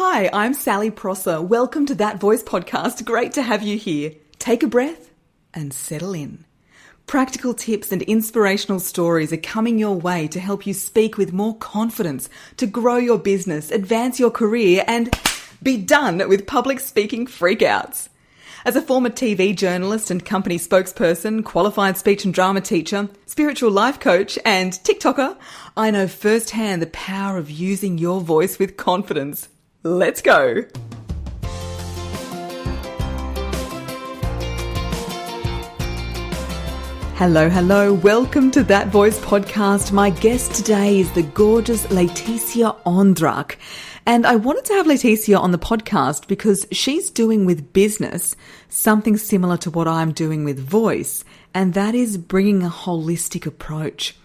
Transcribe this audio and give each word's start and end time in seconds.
Hi, 0.00 0.30
I'm 0.32 0.54
Sally 0.54 0.92
Prosser. 0.92 1.42
Welcome 1.42 1.84
to 1.86 1.94
That 1.96 2.20
Voice 2.20 2.44
podcast. 2.44 3.04
Great 3.04 3.32
to 3.32 3.42
have 3.42 3.64
you 3.64 3.76
here. 3.76 4.12
Take 4.38 4.62
a 4.62 4.68
breath 4.68 5.10
and 5.52 5.74
settle 5.74 6.14
in. 6.14 6.44
Practical 7.08 7.52
tips 7.52 7.90
and 7.90 8.02
inspirational 8.02 8.78
stories 8.78 9.32
are 9.32 9.38
coming 9.38 9.76
your 9.76 9.96
way 9.96 10.28
to 10.28 10.38
help 10.38 10.68
you 10.68 10.72
speak 10.72 11.18
with 11.18 11.32
more 11.32 11.56
confidence, 11.56 12.28
to 12.58 12.66
grow 12.68 12.94
your 12.94 13.18
business, 13.18 13.72
advance 13.72 14.20
your 14.20 14.30
career, 14.30 14.84
and 14.86 15.18
be 15.64 15.76
done 15.76 16.28
with 16.28 16.46
public 16.46 16.78
speaking 16.78 17.26
freakouts. 17.26 18.08
As 18.64 18.76
a 18.76 18.82
former 18.82 19.10
TV 19.10 19.52
journalist 19.52 20.12
and 20.12 20.24
company 20.24 20.60
spokesperson, 20.60 21.44
qualified 21.44 21.96
speech 21.96 22.24
and 22.24 22.32
drama 22.32 22.60
teacher, 22.60 23.08
spiritual 23.26 23.72
life 23.72 23.98
coach, 23.98 24.38
and 24.44 24.74
TikToker, 24.74 25.36
I 25.76 25.90
know 25.90 26.06
firsthand 26.06 26.82
the 26.82 26.86
power 26.86 27.36
of 27.36 27.50
using 27.50 27.98
your 27.98 28.20
voice 28.20 28.60
with 28.60 28.76
confidence. 28.76 29.48
Let's 29.84 30.22
go! 30.22 30.64
Hello, 37.14 37.48
hello. 37.48 37.94
Welcome 37.94 38.50
to 38.50 38.64
That 38.64 38.88
Voice 38.88 39.20
podcast. 39.20 39.92
My 39.92 40.10
guest 40.10 40.52
today 40.52 40.98
is 40.98 41.12
the 41.12 41.22
gorgeous 41.22 41.86
Leticia 41.86 42.76
Ondrak. 42.82 43.54
And 44.04 44.26
I 44.26 44.34
wanted 44.34 44.64
to 44.64 44.74
have 44.74 44.86
Leticia 44.86 45.38
on 45.38 45.52
the 45.52 45.58
podcast 45.60 46.26
because 46.26 46.66
she's 46.72 47.08
doing 47.08 47.46
with 47.46 47.72
business 47.72 48.34
something 48.68 49.16
similar 49.16 49.58
to 49.58 49.70
what 49.70 49.86
I'm 49.86 50.10
doing 50.10 50.42
with 50.42 50.58
voice, 50.58 51.22
and 51.54 51.74
that 51.74 51.94
is 51.94 52.18
bringing 52.18 52.64
a 52.64 52.68
holistic 52.68 53.46
approach. 53.46 54.16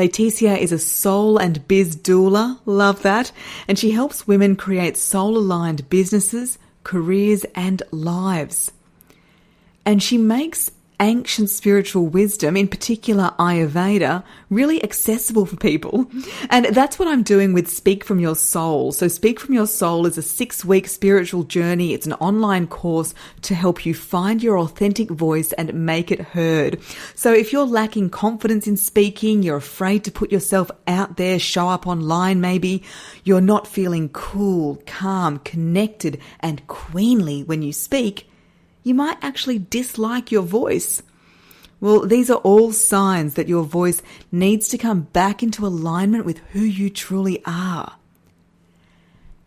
Leticia 0.00 0.56
is 0.56 0.72
a 0.72 0.78
soul 0.78 1.36
and 1.36 1.68
biz 1.68 1.94
doula, 1.94 2.58
love 2.64 3.02
that, 3.02 3.32
and 3.68 3.78
she 3.78 3.90
helps 3.90 4.26
women 4.26 4.56
create 4.56 4.96
soul 4.96 5.36
aligned 5.36 5.90
businesses, 5.90 6.56
careers, 6.84 7.44
and 7.54 7.82
lives. 7.90 8.72
And 9.84 10.02
she 10.02 10.16
makes 10.16 10.70
ancient 11.00 11.50
spiritual 11.50 12.06
wisdom, 12.06 12.56
in 12.56 12.68
particular 12.68 13.32
Ayurveda, 13.38 14.22
really 14.50 14.82
accessible 14.84 15.46
for 15.46 15.56
people. 15.56 16.06
And 16.50 16.66
that's 16.66 16.98
what 16.98 17.08
I'm 17.08 17.22
doing 17.22 17.52
with 17.52 17.68
Speak 17.68 18.04
From 18.04 18.20
Your 18.20 18.36
Soul. 18.36 18.92
So 18.92 19.08
Speak 19.08 19.40
From 19.40 19.54
Your 19.54 19.66
Soul 19.66 20.06
is 20.06 20.18
a 20.18 20.22
six 20.22 20.64
week 20.64 20.86
spiritual 20.86 21.44
journey. 21.44 21.94
It's 21.94 22.06
an 22.06 22.12
online 22.14 22.66
course 22.66 23.14
to 23.42 23.54
help 23.54 23.84
you 23.86 23.94
find 23.94 24.42
your 24.42 24.58
authentic 24.58 25.10
voice 25.10 25.52
and 25.52 25.72
make 25.74 26.10
it 26.10 26.20
heard. 26.20 26.80
So 27.14 27.32
if 27.32 27.52
you're 27.52 27.66
lacking 27.66 28.10
confidence 28.10 28.66
in 28.66 28.76
speaking, 28.76 29.42
you're 29.42 29.56
afraid 29.56 30.04
to 30.04 30.12
put 30.12 30.30
yourself 30.30 30.70
out 30.86 31.16
there, 31.16 31.38
show 31.38 31.68
up 31.68 31.86
online 31.86 32.40
maybe, 32.40 32.82
you're 33.24 33.40
not 33.40 33.66
feeling 33.66 34.08
cool, 34.10 34.82
calm, 34.86 35.38
connected, 35.40 36.20
and 36.40 36.66
queenly 36.66 37.42
when 37.42 37.62
you 37.62 37.72
speak, 37.72 38.29
you 38.82 38.94
might 38.94 39.18
actually 39.22 39.58
dislike 39.58 40.32
your 40.32 40.42
voice. 40.42 41.02
Well, 41.80 42.06
these 42.06 42.30
are 42.30 42.38
all 42.38 42.72
signs 42.72 43.34
that 43.34 43.48
your 43.48 43.64
voice 43.64 44.02
needs 44.30 44.68
to 44.68 44.78
come 44.78 45.02
back 45.02 45.42
into 45.42 45.66
alignment 45.66 46.24
with 46.24 46.38
who 46.52 46.60
you 46.60 46.90
truly 46.90 47.42
are. 47.46 47.96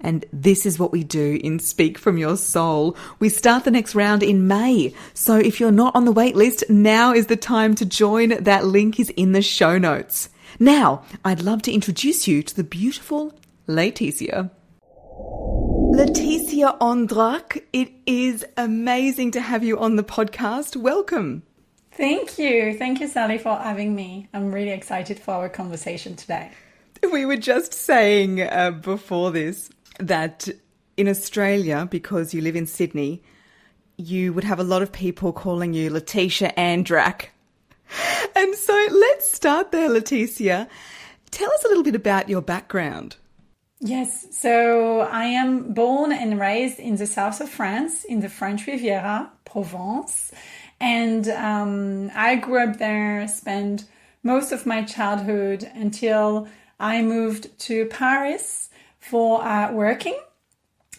And 0.04 0.26
this 0.34 0.66
is 0.66 0.78
what 0.78 0.92
we 0.92 1.04
do 1.04 1.40
in 1.42 1.60
Speak 1.60 1.98
From 1.98 2.18
Your 2.18 2.36
Soul. 2.36 2.98
We 3.20 3.30
start 3.30 3.64
the 3.64 3.72
next 3.72 3.96
round 3.96 4.22
in 4.22 4.48
May. 4.48 4.94
So 5.14 5.38
if 5.38 5.60
you're 5.60 5.72
not 5.72 5.96
on 5.96 6.04
the 6.04 6.12
wait 6.12 6.36
list, 6.36 6.70
now 6.70 7.14
is 7.14 7.28
the 7.28 7.38
time 7.38 7.74
to 7.76 7.86
join. 7.86 8.44
That 8.44 8.66
link 8.66 9.00
is 9.00 9.10
in 9.12 9.32
the 9.32 9.42
show 9.42 9.78
notes. 9.78 10.30
Now, 10.60 11.04
I'd 11.24 11.42
love 11.42 11.62
to 11.64 11.72
introduce 11.72 12.28
you 12.28 12.44
to 12.44 12.56
the 12.56 12.66
beautiful 12.66 13.34
Leticia. 13.68 14.52
Leticia 15.94 16.76
Ondrak, 16.80 17.62
it 17.72 17.92
is 18.08 18.44
amazing 18.58 19.30
to 19.30 19.40
have 19.40 19.64
you 19.64 19.78
on 19.78 19.96
the 19.96 20.04
podcast. 20.04 20.76
Welcome. 20.76 21.44
Thank 21.92 22.40
you. 22.40 22.76
Thank 22.80 23.00
you, 23.00 23.08
Sally, 23.08 23.38
for 23.38 23.56
having 23.56 23.94
me. 23.94 24.28
I'm 24.34 24.52
really 24.52 24.72
excited 24.72 25.20
for 25.20 25.36
our 25.36 25.50
conversation 25.50 26.16
today. 26.16 26.50
We 27.04 27.28
were 27.28 27.38
just 27.38 27.76
saying 27.76 28.42
uh, 28.42 28.72
before 28.72 29.30
this 29.30 29.70
that 30.00 30.50
in 30.98 31.08
Australia, 31.08 31.88
because 31.92 32.34
you 32.34 32.42
live 32.42 32.56
in 32.56 32.66
Sydney, 32.66 33.22
you 33.96 34.34
would 34.34 34.46
have 34.46 34.60
a 34.60 34.64
lot 34.64 34.82
of 34.82 34.92
people 34.92 35.32
calling 35.32 35.76
you 35.76 35.92
Leticia 35.92 36.56
Andrak. 36.56 37.28
And 38.36 38.56
so 38.56 38.88
let's 38.90 39.32
start 39.32 39.72
there, 39.72 39.92
Leticia. 39.92 40.68
Tell 41.30 41.54
us 41.54 41.64
a 41.64 41.68
little 41.68 41.84
bit 41.84 41.94
about 41.94 42.30
your 42.30 42.42
background. 42.42 43.18
Yes, 43.86 44.28
so 44.32 45.02
I 45.02 45.26
am 45.26 45.74
born 45.74 46.14
and 46.14 46.40
raised 46.40 46.80
in 46.80 46.96
the 46.96 47.06
south 47.06 47.42
of 47.42 47.50
France, 47.50 48.06
in 48.06 48.22
the 48.22 48.30
French 48.30 48.66
Riviera, 48.66 49.30
Provence. 49.44 50.32
And 50.80 51.28
um, 51.28 52.10
I 52.16 52.36
grew 52.38 52.64
up 52.64 52.78
there, 52.78 53.28
spent 53.28 53.84
most 54.24 54.54
of 54.54 54.66
my 54.66 54.84
childhood 54.84 55.70
until 55.76 56.48
I 56.80 57.02
moved 57.02 57.60
to 57.68 57.88
Paris 57.88 58.70
for 59.00 59.44
uh, 59.44 59.74
working. 59.74 60.18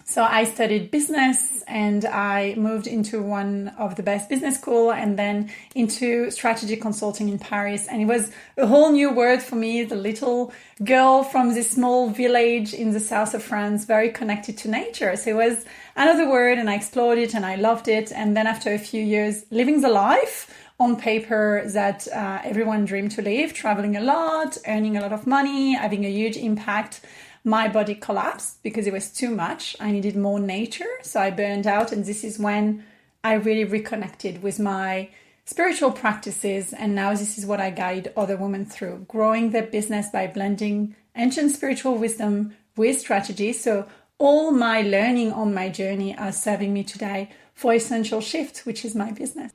So 0.07 0.23
I 0.23 0.45
studied 0.45 0.91
business 0.91 1.65
and 1.67 2.05
I 2.05 2.55
moved 2.59 2.87
into 2.87 3.23
one 3.23 3.73
of 3.79 3.97
the 3.97 4.03
best 4.03 4.29
business 4.29 4.57
school 4.57 4.93
and 4.93 5.19
then 5.19 5.51
into 5.75 6.31
strategy 6.31 6.77
consulting 6.77 7.31
in 7.31 7.39
Paris. 7.39 7.89
And 7.89 8.03
it 8.03 8.05
was 8.05 8.31
a 8.59 8.67
whole 8.67 8.93
new 8.93 9.11
world 9.11 9.43
for 9.43 9.57
me, 9.57 9.83
the 9.83 9.97
little 9.97 10.53
girl 10.85 11.25
from 11.25 11.55
this 11.55 11.71
small 11.71 12.11
village 12.11 12.75
in 12.75 12.93
the 12.93 13.01
south 13.01 13.33
of 13.33 13.43
France, 13.43 13.87
very 13.87 14.11
connected 14.11 14.59
to 14.59 14.69
nature. 14.69 15.17
So 15.17 15.31
it 15.31 15.49
was 15.49 15.65
another 15.97 16.29
world 16.29 16.59
and 16.59 16.69
I 16.69 16.75
explored 16.75 17.17
it 17.17 17.35
and 17.35 17.47
I 17.47 17.57
loved 17.57 17.89
it. 17.89 18.13
And 18.13 18.37
then 18.37 18.47
after 18.47 18.75
a 18.75 18.79
few 18.79 19.03
years 19.03 19.47
living 19.51 19.81
the 19.81 19.89
life, 19.89 20.51
on 20.81 20.97
paper 20.97 21.63
that 21.67 22.09
uh, 22.09 22.41
everyone 22.43 22.85
dreamed 22.85 23.13
to 23.13 23.23
live, 23.23 23.53
traveling 23.53 23.97
a 23.97 24.01
lot, 24.01 24.59
earning 24.67 24.97
a 24.97 25.01
lot 25.01 25.13
of 25.13 25.25
money, 25.25 25.75
having 25.75 26.05
a 26.05 26.11
huge 26.11 26.37
impact 26.37 27.01
my 27.45 27.69
body 27.69 27.95
collapsed 27.95 28.63
because 28.63 28.87
it 28.87 28.93
was 28.93 29.11
too 29.11 29.29
much. 29.29 29.77
I 29.79 29.93
needed 29.93 30.17
more 30.17 30.41
nature. 30.41 30.89
So 31.03 31.21
I 31.21 31.31
burned 31.31 31.67
out. 31.67 31.93
And 31.93 32.05
this 32.05 32.25
is 32.25 32.39
when 32.39 32.85
I 33.23 33.35
really 33.35 33.65
reconnected 33.65 34.43
with 34.43 34.59
my 34.59 35.11
spiritual 35.45 35.93
practices. 35.93 36.73
And 36.73 36.95
now 36.95 37.11
this 37.11 37.37
is 37.37 37.45
what 37.45 37.61
I 37.61 37.71
guide 37.71 38.13
other 38.17 38.37
women 38.37 38.65
through 38.65 39.05
growing 39.09 39.51
their 39.51 39.67
business 39.67 40.09
by 40.09 40.27
blending 40.27 40.97
ancient 41.15 41.53
spiritual 41.53 41.97
wisdom 41.97 42.55
with 42.77 42.99
strategy. 42.99 43.53
So 43.53 43.87
all 44.19 44.51
my 44.51 44.81
learning 44.81 45.33
on 45.33 45.53
my 45.53 45.69
journey 45.69 46.17
are 46.17 46.33
serving 46.33 46.73
me 46.73 46.83
today 46.83 47.31
for 47.55 47.75
Essential 47.75 48.21
Shift, 48.21 48.65
which 48.65 48.85
is 48.85 48.95
my 48.95 49.13
business. 49.13 49.53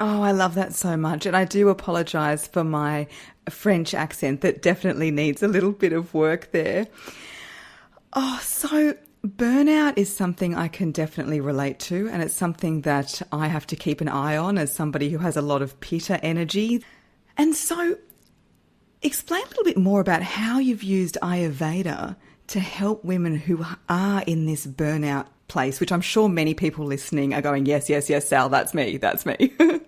Oh, 0.00 0.22
I 0.22 0.30
love 0.30 0.54
that 0.54 0.74
so 0.74 0.96
much. 0.96 1.26
And 1.26 1.36
I 1.36 1.44
do 1.44 1.68
apologize 1.68 2.46
for 2.46 2.62
my 2.62 3.08
French 3.50 3.94
accent 3.94 4.42
that 4.42 4.62
definitely 4.62 5.10
needs 5.10 5.42
a 5.42 5.48
little 5.48 5.72
bit 5.72 5.92
of 5.92 6.14
work 6.14 6.52
there. 6.52 6.86
Oh, 8.12 8.38
so 8.42 8.94
burnout 9.26 9.98
is 9.98 10.14
something 10.14 10.54
I 10.54 10.68
can 10.68 10.92
definitely 10.92 11.40
relate 11.40 11.78
to, 11.80 12.08
and 12.10 12.22
it's 12.22 12.34
something 12.34 12.82
that 12.82 13.20
I 13.32 13.48
have 13.48 13.66
to 13.68 13.76
keep 13.76 14.00
an 14.00 14.08
eye 14.08 14.36
on 14.36 14.56
as 14.56 14.72
somebody 14.72 15.10
who 15.10 15.18
has 15.18 15.36
a 15.36 15.42
lot 15.42 15.62
of 15.62 15.78
pitta 15.80 16.22
energy. 16.24 16.84
And 17.36 17.54
so, 17.54 17.96
explain 19.02 19.42
a 19.42 19.48
little 19.48 19.64
bit 19.64 19.76
more 19.76 20.00
about 20.00 20.22
how 20.22 20.58
you've 20.58 20.82
used 20.82 21.18
Ayurveda 21.22 22.16
to 22.48 22.60
help 22.60 23.04
women 23.04 23.36
who 23.36 23.64
are 23.88 24.22
in 24.26 24.46
this 24.46 24.66
burnout 24.66 25.26
place, 25.48 25.80
which 25.80 25.92
I'm 25.92 26.00
sure 26.00 26.28
many 26.28 26.54
people 26.54 26.84
listening 26.84 27.34
are 27.34 27.42
going, 27.42 27.66
Yes, 27.66 27.88
yes, 27.90 28.08
yes, 28.08 28.28
Sal, 28.28 28.48
that's 28.48 28.74
me, 28.74 28.96
that's 28.96 29.26
me. 29.26 29.52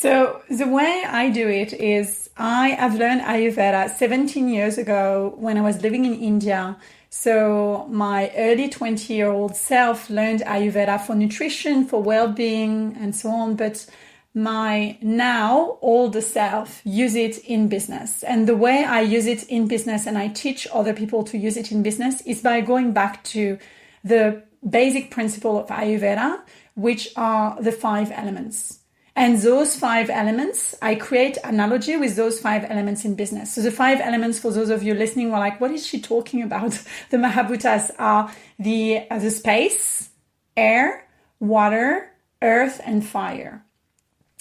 so, 0.00 0.42
the 0.50 0.66
way 0.66 1.04
I 1.06 1.30
do 1.30 1.48
it 1.48 1.72
is 1.72 2.28
I 2.36 2.70
have 2.70 2.96
learned 2.96 3.20
Ayurveda 3.20 3.96
17 3.96 4.48
years 4.48 4.76
ago 4.76 5.34
when 5.36 5.56
I 5.56 5.60
was 5.60 5.82
living 5.82 6.04
in 6.04 6.14
India. 6.14 6.76
So, 7.10 7.86
my 7.88 8.32
early 8.36 8.68
20 8.68 9.14
year 9.14 9.28
old 9.28 9.54
self 9.54 10.10
learned 10.10 10.40
Ayurveda 10.40 11.00
for 11.00 11.14
nutrition, 11.14 11.86
for 11.86 12.02
well 12.02 12.26
being, 12.26 12.96
and 12.98 13.14
so 13.14 13.30
on. 13.30 13.54
But 13.54 13.86
my 14.34 14.98
now 15.00 15.78
older 15.80 16.20
self 16.20 16.80
use 16.82 17.14
it 17.14 17.38
in 17.38 17.68
business. 17.68 18.24
And 18.24 18.48
the 18.48 18.56
way 18.56 18.84
I 18.84 19.00
use 19.00 19.26
it 19.26 19.44
in 19.44 19.68
business 19.68 20.08
and 20.08 20.18
I 20.18 20.26
teach 20.26 20.66
other 20.72 20.92
people 20.92 21.22
to 21.22 21.38
use 21.38 21.56
it 21.56 21.70
in 21.70 21.84
business 21.84 22.20
is 22.22 22.42
by 22.42 22.60
going 22.62 22.92
back 22.92 23.22
to 23.34 23.58
the 24.02 24.42
basic 24.68 25.12
principle 25.12 25.56
of 25.56 25.68
Ayurveda, 25.68 26.40
which 26.74 27.10
are 27.14 27.56
the 27.62 27.72
five 27.72 28.10
elements. 28.10 28.80
And 29.16 29.38
those 29.38 29.76
five 29.76 30.10
elements, 30.10 30.74
I 30.82 30.96
create 30.96 31.38
analogy 31.44 31.96
with 31.96 32.16
those 32.16 32.40
five 32.40 32.64
elements 32.68 33.04
in 33.04 33.14
business. 33.14 33.54
So 33.54 33.62
the 33.62 33.70
five 33.70 34.00
elements, 34.00 34.40
for 34.40 34.50
those 34.50 34.70
of 34.70 34.82
you 34.82 34.92
listening, 34.94 35.30
were 35.30 35.38
like, 35.38 35.60
what 35.60 35.70
is 35.70 35.86
she 35.86 36.00
talking 36.00 36.42
about? 36.42 36.78
The 37.10 37.18
Mahabhutas 37.18 37.92
are 37.98 38.32
the, 38.58 39.06
uh, 39.08 39.18
the 39.20 39.30
space, 39.30 40.10
air, 40.56 41.06
water, 41.38 42.10
earth, 42.42 42.80
and 42.84 43.06
fire. 43.06 43.64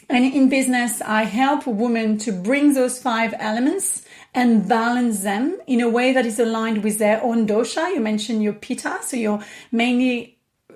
And 0.10 0.26
in 0.26 0.50
business, 0.50 1.02
I 1.02 1.24
help 1.24 1.66
women 1.68 2.18
to 2.20 2.32
bring 2.32 2.74
those 2.74 3.00
five 3.00 3.34
elements 3.40 4.06
and 4.34 4.68
balance 4.68 5.22
them 5.22 5.60
in 5.68 5.82
a 5.82 5.90
way 5.90 6.14
that 6.14 6.26
is 6.26 6.40
aligned 6.40 6.84
with 6.84 6.98
their 6.98 7.24
own 7.24 7.48
dosha. 7.48 7.94
You 7.94 8.02
mentioned 8.02 8.44
your 8.44 8.54
pitta, 8.54 9.00
so 9.02 9.16
you're 9.16 9.44
mainly 9.72 10.33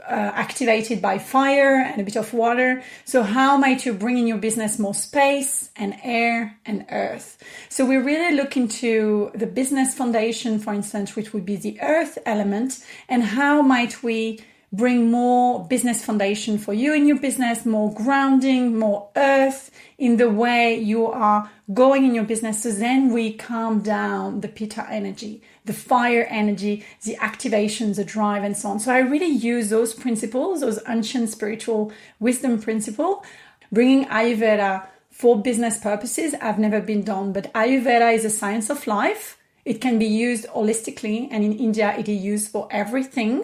uh, 0.07 0.31
activated 0.33 1.01
by 1.01 1.17
fire 1.17 1.75
and 1.75 1.99
a 1.99 2.03
bit 2.03 2.15
of 2.15 2.33
water. 2.33 2.81
So 3.05 3.23
how 3.23 3.57
might 3.57 3.85
you 3.85 3.93
bring 3.93 4.17
in 4.17 4.27
your 4.27 4.37
business 4.37 4.79
more 4.79 4.93
space 4.93 5.69
and 5.75 5.95
air 6.03 6.57
and 6.65 6.85
earth? 6.91 7.37
So 7.69 7.85
we 7.85 7.97
really 7.97 8.35
look 8.35 8.55
into 8.55 9.31
the 9.35 9.47
business 9.47 9.93
foundation, 9.93 10.59
for 10.59 10.73
instance, 10.73 11.15
which 11.15 11.33
would 11.33 11.45
be 11.45 11.57
the 11.57 11.79
earth 11.81 12.17
element, 12.25 12.83
and 13.09 13.23
how 13.23 13.61
might 13.61 14.01
we 14.01 14.39
bring 14.73 15.09
more 15.09 15.65
business 15.65 16.03
foundation 16.03 16.57
for 16.57 16.73
you 16.73 16.93
in 16.93 17.07
your 17.07 17.19
business, 17.19 17.65
more 17.65 17.93
grounding, 17.93 18.77
more 18.77 19.09
earth 19.15 19.71
in 19.97 20.17
the 20.17 20.29
way 20.29 20.77
you 20.77 21.07
are 21.07 21.49
going 21.73 22.05
in 22.05 22.13
your 22.13 22.25
business. 22.25 22.63
So 22.63 22.71
then 22.71 23.13
we 23.13 23.33
calm 23.33 23.81
down 23.81 24.41
the 24.41 24.49
pitta 24.49 24.85
energy, 24.89 25.41
the 25.67 25.73
fire 25.73 26.27
energy, 26.29 26.85
the 27.03 27.15
activation, 27.17 27.93
the 27.93 28.03
drive, 28.03 28.43
and 28.43 28.57
so 28.57 28.69
on. 28.69 28.79
So 28.79 28.91
I 28.91 28.99
really 28.99 29.27
use 29.27 29.69
those 29.69 29.93
principles, 29.93 30.61
those 30.61 30.79
ancient 30.87 31.29
spiritual 31.29 31.91
wisdom 32.19 32.59
principle, 32.59 33.23
bringing 33.71 34.05
Ayurveda 34.05 34.87
for 35.11 35.39
business 35.41 35.77
purposes. 35.79 36.33
I've 36.41 36.59
never 36.59 36.81
been 36.81 37.03
done, 37.03 37.33
but 37.33 37.53
Ayurveda 37.53 38.13
is 38.13 38.25
a 38.25 38.29
science 38.29 38.69
of 38.69 38.87
life. 38.87 39.37
It 39.65 39.81
can 39.81 39.99
be 39.99 40.05
used 40.05 40.47
holistically, 40.47 41.27
and 41.29 41.43
in 41.43 41.53
India, 41.53 41.95
it 41.97 42.09
is 42.09 42.21
used 42.23 42.51
for 42.51 42.67
everything 42.71 43.43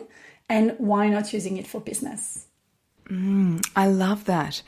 and 0.49 0.75
why 0.77 1.09
not 1.09 1.33
using 1.33 1.57
it 1.57 1.67
for 1.67 1.81
business? 1.81 2.45
Mm, 3.09 3.65
I 3.75 3.87
love 3.87 4.25
that. 4.25 4.61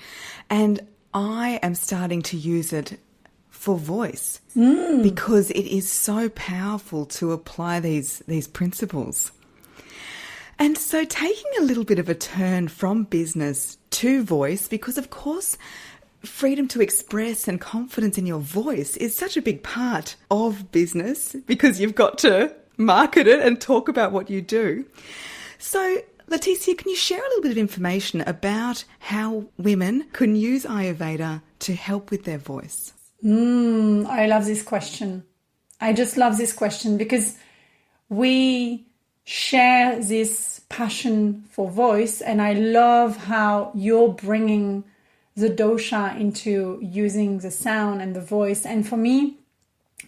And 0.49 0.81
I 1.13 1.59
am 1.61 1.75
starting 1.75 2.21
to 2.23 2.37
use 2.37 2.73
it 2.73 2.99
for 3.65 3.79
voice 3.79 4.41
mm. 4.55 5.01
because 5.01 5.49
it 5.49 5.65
is 5.65 5.91
so 5.91 6.29
powerful 6.29 7.03
to 7.03 7.31
apply 7.31 7.79
these 7.79 8.19
these 8.27 8.47
principles. 8.47 9.31
And 10.59 10.77
so 10.77 11.03
taking 11.03 11.51
a 11.57 11.63
little 11.63 11.83
bit 11.83 11.97
of 11.97 12.07
a 12.07 12.13
turn 12.13 12.67
from 12.67 13.05
business 13.05 13.79
to 14.01 14.23
voice 14.23 14.67
because 14.67 14.99
of 14.99 15.09
course 15.09 15.57
freedom 16.21 16.67
to 16.67 16.79
express 16.79 17.47
and 17.47 17.59
confidence 17.59 18.19
in 18.19 18.27
your 18.27 18.39
voice 18.39 18.97
is 18.97 19.15
such 19.15 19.35
a 19.35 19.41
big 19.41 19.63
part 19.63 20.15
of 20.29 20.71
business 20.71 21.35
because 21.47 21.81
you've 21.81 21.95
got 21.95 22.19
to 22.19 22.53
market 22.77 23.25
it 23.25 23.39
and 23.39 23.59
talk 23.59 23.89
about 23.89 24.11
what 24.11 24.29
you 24.29 24.43
do. 24.43 24.85
So, 25.57 26.01
Leticia, 26.29 26.77
can 26.77 26.89
you 26.89 26.95
share 26.95 27.19
a 27.19 27.29
little 27.29 27.41
bit 27.41 27.51
of 27.51 27.57
information 27.57 28.21
about 28.21 28.83
how 28.99 29.45
women 29.57 30.05
can 30.13 30.35
use 30.35 30.65
Ayurveda 30.65 31.41
to 31.65 31.73
help 31.73 32.11
with 32.11 32.25
their 32.25 32.39
voice? 32.39 32.94
Mm, 33.25 34.05
I 34.05 34.27
love 34.27 34.45
this 34.45 34.61
question. 34.61 35.23
I 35.81 35.93
just 35.93 36.15
love 36.15 36.37
this 36.37 36.53
question 36.53 36.95
because 36.95 37.37
we 38.07 38.85
share 39.23 39.99
this 39.99 40.61
passion 40.69 41.43
for 41.49 41.69
voice, 41.69 42.21
and 42.21 42.39
I 42.39 42.53
love 42.53 43.17
how 43.17 43.71
you're 43.73 44.13
bringing 44.13 44.83
the 45.35 45.49
dosha 45.49 46.17
into 46.19 46.79
using 46.81 47.39
the 47.39 47.49
sound 47.49 48.01
and 48.01 48.15
the 48.15 48.21
voice. 48.21 48.63
And 48.63 48.87
for 48.87 48.95
me, 48.95 49.37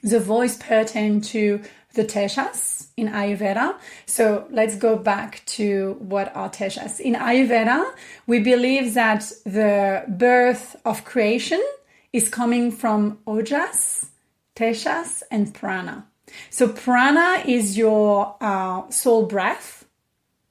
the 0.04 0.20
voice 0.20 0.56
pertains 0.58 1.30
to 1.32 1.62
the 1.96 2.06
tejas 2.06 2.88
in 2.96 3.10
Ayurveda. 3.10 3.76
So 4.06 4.48
let's 4.52 4.76
go 4.76 4.96
back 4.96 5.42
to 5.58 5.98
what 6.00 6.34
are 6.36 6.50
tejas. 6.50 7.00
In 7.00 7.16
Ayurveda, 7.16 7.92
we 8.28 8.40
believe 8.40 8.94
that 8.94 9.32
the 9.44 10.06
birth 10.08 10.76
of 10.86 11.04
creation 11.04 11.64
is 12.18 12.30
coming 12.30 12.72
from 12.72 13.20
ojas, 13.28 14.08
teshas, 14.56 15.22
and 15.30 15.54
prana. 15.54 16.06
So 16.50 16.68
prana 16.68 17.44
is 17.46 17.78
your 17.78 18.36
uh, 18.42 18.90
soul 18.90 19.28
breath, 19.28 19.86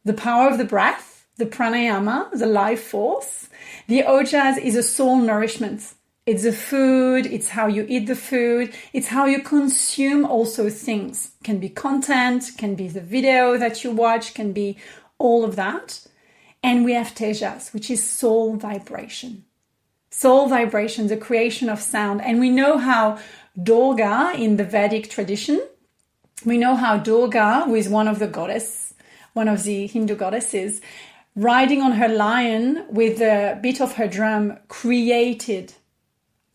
the 0.05 0.15
power 0.15 0.49
of 0.49 0.59
the 0.59 0.65
breath, 0.65 1.27
the 1.37 1.47
pranayama, 1.47 2.31
the 2.33 2.47
life 2.47 2.85
force. 2.85 3.49
The 3.89 4.03
ojas 4.03 4.57
is 4.59 4.77
a 4.77 4.83
soul 4.83 5.17
nourishment. 5.19 5.95
It's 6.25 6.45
the 6.45 6.53
food, 6.53 7.27
it's 7.27 7.49
how 7.49 7.67
you 7.67 7.85
eat 7.89 8.07
the 8.07 8.17
food, 8.17 8.73
it's 8.93 9.09
how 9.09 9.27
you 9.27 9.41
consume 9.43 10.25
also 10.25 10.71
things. 10.71 11.33
Can 11.43 11.59
be 11.59 11.69
content, 11.69 12.53
can 12.57 12.77
be 12.77 12.89
the 12.89 13.01
video 13.17 13.59
that 13.59 13.83
you 13.83 13.91
watch, 13.91 14.35
can 14.35 14.53
be 14.53 14.77
all 15.19 15.45
of 15.45 15.57
that. 15.57 16.07
And 16.63 16.85
we 16.85 16.93
have 16.95 17.15
tejas, 17.15 17.73
which 17.75 17.91
is 17.91 18.03
soul 18.03 18.57
vibration. 18.57 19.45
Soul 20.23 20.49
vibration, 20.49 21.09
the 21.09 21.17
creation 21.19 21.69
of 21.69 21.79
sound. 21.79 22.23
And 22.23 22.41
we 22.41 22.49
know 22.49 22.79
how 22.79 23.19
Durga 23.63 24.33
in 24.35 24.57
the 24.57 24.65
Vedic 24.65 25.11
tradition, 25.11 25.61
we 26.43 26.57
know 26.57 26.75
how 26.75 26.97
Durga, 26.97 27.65
who 27.67 27.75
is 27.75 27.87
one 27.87 28.09
of 28.09 28.19
the 28.19 28.27
goddess, 28.27 28.95
one 29.35 29.47
of 29.47 29.65
the 29.65 29.87
Hindu 29.87 30.17
goddesses, 30.17 30.81
riding 31.35 31.83
on 31.83 31.93
her 31.93 32.09
lion 32.09 32.87
with 32.89 33.19
the 33.19 33.59
beat 33.61 33.79
of 33.79 33.97
her 33.97 34.09
drum, 34.09 34.57
created 34.69 35.75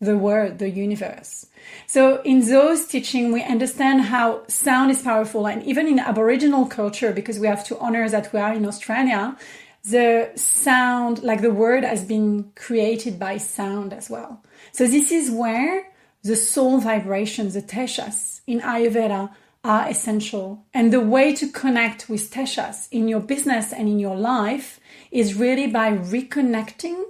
the 0.00 0.18
world, 0.18 0.58
the 0.58 0.68
universe. 0.68 1.46
So 1.86 2.20
in 2.22 2.40
those 2.40 2.86
teaching, 2.86 3.30
we 3.30 3.44
understand 3.44 4.02
how 4.02 4.44
sound 4.48 4.90
is 4.90 5.02
powerful. 5.02 5.46
And 5.46 5.62
even 5.62 5.86
in 5.86 6.00
Aboriginal 6.00 6.66
culture, 6.66 7.12
because 7.12 7.38
we 7.38 7.46
have 7.46 7.64
to 7.68 7.78
honor 7.78 8.08
that 8.08 8.32
we 8.32 8.40
are 8.40 8.54
in 8.54 8.66
Australia, 8.66 9.36
the 9.84 10.30
sound, 10.36 11.22
like 11.22 11.40
the 11.40 11.50
word 11.50 11.84
has 11.84 12.04
been 12.04 12.52
created 12.54 13.18
by 13.18 13.38
sound 13.38 13.92
as 13.92 14.08
well. 14.08 14.42
So 14.72 14.86
this 14.86 15.10
is 15.10 15.30
where 15.30 15.88
the 16.22 16.36
soul 16.36 16.78
vibrations, 16.78 17.54
the 17.54 17.62
tejas 17.62 18.40
in 18.46 18.60
Ayurveda 18.60 19.34
are 19.64 19.88
essential. 19.88 20.64
And 20.72 20.92
the 20.92 21.00
way 21.00 21.34
to 21.34 21.48
connect 21.48 22.08
with 22.08 22.30
tejas 22.32 22.88
in 22.90 23.08
your 23.08 23.20
business 23.20 23.72
and 23.72 23.88
in 23.88 23.98
your 23.98 24.16
life 24.16 24.78
is 25.10 25.34
really 25.34 25.66
by 25.66 25.92
reconnecting 25.92 27.02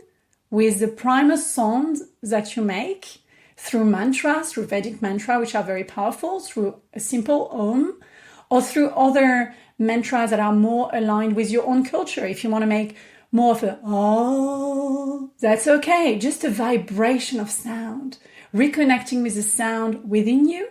with 0.50 0.80
the 0.80 0.88
primal 0.88 1.36
sounds 1.36 2.02
that 2.22 2.56
you 2.56 2.62
make 2.62 3.22
through 3.56 3.84
mantras, 3.84 4.52
through 4.52 4.66
Vedic 4.66 5.00
mantra, 5.00 5.38
which 5.38 5.54
are 5.54 5.62
very 5.62 5.84
powerful, 5.84 6.40
through 6.40 6.76
a 6.92 7.00
simple 7.00 7.48
om, 7.48 8.00
or 8.50 8.60
through 8.60 8.90
other 8.90 9.54
mantras 9.87 10.31
that 10.31 10.40
are 10.40 10.52
more 10.52 10.90
aligned 10.93 11.37
with 11.37 11.50
your 11.50 11.67
own 11.67 11.84
culture. 11.84 12.26
If 12.26 12.43
you 12.43 12.50
want 12.50 12.62
to 12.62 12.67
make 12.67 12.96
more 13.32 13.52
of 13.52 13.62
a 13.62 13.79
oh, 13.84 15.31
that's 15.40 15.67
okay. 15.67 16.19
Just 16.19 16.44
a 16.44 16.50
vibration 16.50 17.40
of 17.40 17.50
sound, 17.50 18.19
reconnecting 18.55 19.23
with 19.23 19.34
the 19.34 19.43
sound 19.43 20.08
within 20.08 20.49
you 20.49 20.69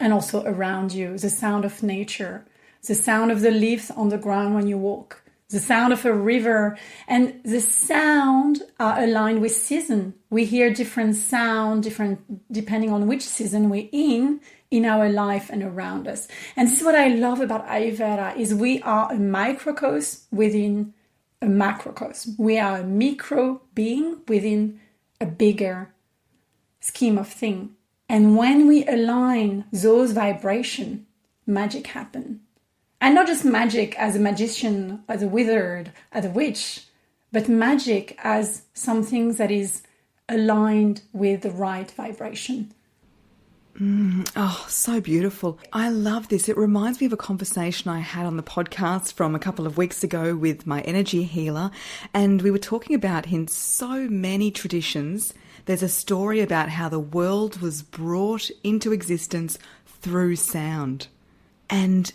and 0.00 0.12
also 0.12 0.42
around 0.44 0.92
you, 0.92 1.18
the 1.18 1.30
sound 1.30 1.64
of 1.64 1.82
nature, 1.82 2.46
the 2.86 2.94
sound 2.94 3.30
of 3.30 3.40
the 3.40 3.50
leaves 3.50 3.90
on 3.90 4.08
the 4.08 4.18
ground 4.18 4.54
when 4.54 4.66
you 4.66 4.78
walk, 4.78 5.22
the 5.50 5.60
sound 5.60 5.92
of 5.92 6.04
a 6.04 6.12
river. 6.12 6.78
And 7.06 7.40
the 7.44 7.60
sound 7.60 8.62
are 8.80 9.02
aligned 9.02 9.40
with 9.40 9.52
season. 9.52 10.14
We 10.30 10.44
hear 10.44 10.72
different 10.72 11.16
sound 11.16 11.82
different 11.82 12.52
depending 12.52 12.90
on 12.90 13.06
which 13.06 13.22
season 13.22 13.70
we're 13.70 13.88
in 13.92 14.40
in 14.70 14.84
our 14.84 15.08
life 15.08 15.48
and 15.50 15.62
around 15.62 16.08
us. 16.08 16.28
And 16.56 16.68
this 16.68 16.78
is 16.78 16.84
what 16.84 16.94
i 16.94 17.08
love 17.08 17.40
about 17.40 17.66
ayurveda 17.68 18.36
is 18.36 18.54
we 18.54 18.82
are 18.82 19.12
a 19.12 19.18
microcosm 19.18 20.22
within 20.30 20.94
a 21.40 21.46
macrocosm. 21.46 22.34
We 22.38 22.58
are 22.58 22.78
a 22.78 22.84
micro 22.84 23.60
being 23.74 24.22
within 24.26 24.80
a 25.20 25.26
bigger 25.26 25.92
scheme 26.80 27.18
of 27.18 27.28
thing. 27.28 27.76
And 28.08 28.36
when 28.36 28.66
we 28.66 28.86
align 28.86 29.64
those 29.72 30.12
vibration 30.12 31.06
magic 31.46 31.88
happen. 31.88 32.40
And 33.00 33.14
not 33.14 33.26
just 33.26 33.44
magic 33.44 33.96
as 33.98 34.16
a 34.16 34.20
magician, 34.20 35.04
as 35.08 35.22
a 35.22 35.28
wizard, 35.28 35.92
as 36.12 36.24
a 36.24 36.30
witch, 36.30 36.84
but 37.32 37.48
magic 37.48 38.18
as 38.22 38.62
something 38.74 39.34
that 39.34 39.50
is 39.50 39.82
aligned 40.28 41.02
with 41.12 41.42
the 41.42 41.50
right 41.50 41.90
vibration. 41.90 42.72
Mm, 43.80 44.30
oh, 44.36 44.64
so 44.68 45.02
beautiful. 45.02 45.58
I 45.70 45.90
love 45.90 46.28
this. 46.28 46.48
It 46.48 46.56
reminds 46.56 46.98
me 46.98 47.06
of 47.06 47.12
a 47.12 47.16
conversation 47.18 47.90
I 47.90 48.00
had 48.00 48.24
on 48.24 48.38
the 48.38 48.42
podcast 48.42 49.12
from 49.12 49.34
a 49.34 49.38
couple 49.38 49.66
of 49.66 49.76
weeks 49.76 50.02
ago 50.02 50.34
with 50.34 50.66
my 50.66 50.80
energy 50.82 51.24
healer. 51.24 51.70
And 52.14 52.40
we 52.40 52.50
were 52.50 52.58
talking 52.58 52.96
about 52.96 53.30
in 53.30 53.48
so 53.48 54.08
many 54.08 54.50
traditions, 54.50 55.34
there's 55.66 55.82
a 55.82 55.90
story 55.90 56.40
about 56.40 56.70
how 56.70 56.88
the 56.88 57.00
world 57.00 57.60
was 57.60 57.82
brought 57.82 58.50
into 58.64 58.92
existence 58.92 59.58
through 59.86 60.36
sound. 60.36 61.08
And 61.68 62.10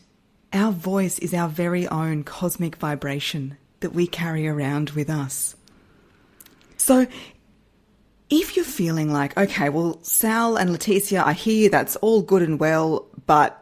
our 0.53 0.72
voice 0.72 1.20
is 1.20 1.34
our 1.34 1.48
very 1.48 1.88
own 1.88 2.24
cosmic 2.24 2.77
vibration 2.77 3.58
that 3.82 3.94
we 3.94 4.08
carry 4.08 4.48
around 4.48 4.91
with 4.91 5.12
us. 5.12 5.56
So, 6.77 7.06
if 8.31 8.55
you're 8.55 8.65
feeling 8.65 9.11
like, 9.11 9.38
okay, 9.38 9.67
well, 9.67 10.00
Sal 10.01 10.55
and 10.55 10.69
Leticia, 10.71 11.23
I 11.23 11.33
hear 11.33 11.69
that's 11.69 11.97
all 11.97 12.21
good 12.21 12.41
and 12.41 12.59
well, 12.59 13.05
but 13.27 13.61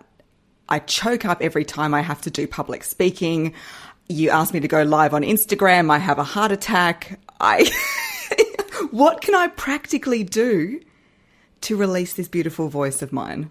I 0.70 0.78
choke 0.78 1.26
up 1.26 1.42
every 1.42 1.66
time 1.66 1.96
I 1.96 2.02
have 2.02 2.22
to 2.22 2.30
do 2.30 2.48
public 2.48 2.84
speaking. 2.84 3.56
You 4.08 4.30
ask 4.30 4.54
me 4.54 4.60
to 4.60 4.68
go 4.68 4.84
live 4.84 5.16
on 5.16 5.24
Instagram, 5.24 5.92
I 5.92 5.98
have 5.98 6.20
a 6.20 6.24
heart 6.24 6.52
attack. 6.52 7.20
I 7.40 7.70
what 8.92 9.22
can 9.22 9.34
I 9.34 9.48
practically 9.48 10.24
do 10.24 10.80
to 11.62 11.76
release 11.76 12.14
this 12.14 12.28
beautiful 12.28 12.70
voice 12.70 13.02
of 13.02 13.12
mine? 13.12 13.50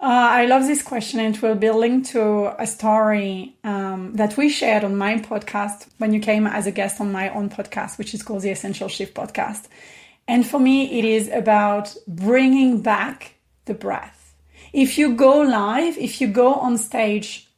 Uh, 0.00 0.30
I 0.30 0.46
love 0.46 0.68
this 0.68 0.80
question, 0.80 1.18
it 1.18 1.42
will 1.42 1.56
be 1.56 1.70
linked 1.70 2.10
to 2.10 2.54
a 2.56 2.68
story 2.68 3.56
um, 3.64 4.14
that 4.14 4.36
we 4.36 4.48
shared 4.48 4.84
on 4.84 4.96
my 4.96 5.16
podcast 5.16 5.88
when 5.98 6.12
you 6.12 6.20
came 6.20 6.46
as 6.46 6.68
a 6.68 6.70
guest 6.70 7.00
on 7.00 7.10
my 7.10 7.30
own 7.30 7.50
podcast, 7.50 7.98
which 7.98 8.14
is 8.14 8.22
called 8.22 8.42
the 8.42 8.50
Essential 8.50 8.86
Shift 8.86 9.12
Podcast. 9.12 9.66
And 10.28 10.46
for 10.46 10.60
me, 10.60 11.00
it 11.00 11.04
is 11.04 11.28
about 11.30 11.96
bringing 12.06 12.80
back 12.80 13.34
the 13.64 13.74
breath. 13.74 14.36
If 14.72 14.98
you 14.98 15.16
go 15.16 15.40
live, 15.40 15.98
if 15.98 16.20
you 16.20 16.28
go 16.28 16.54
on 16.54 16.78
stage 16.78 17.48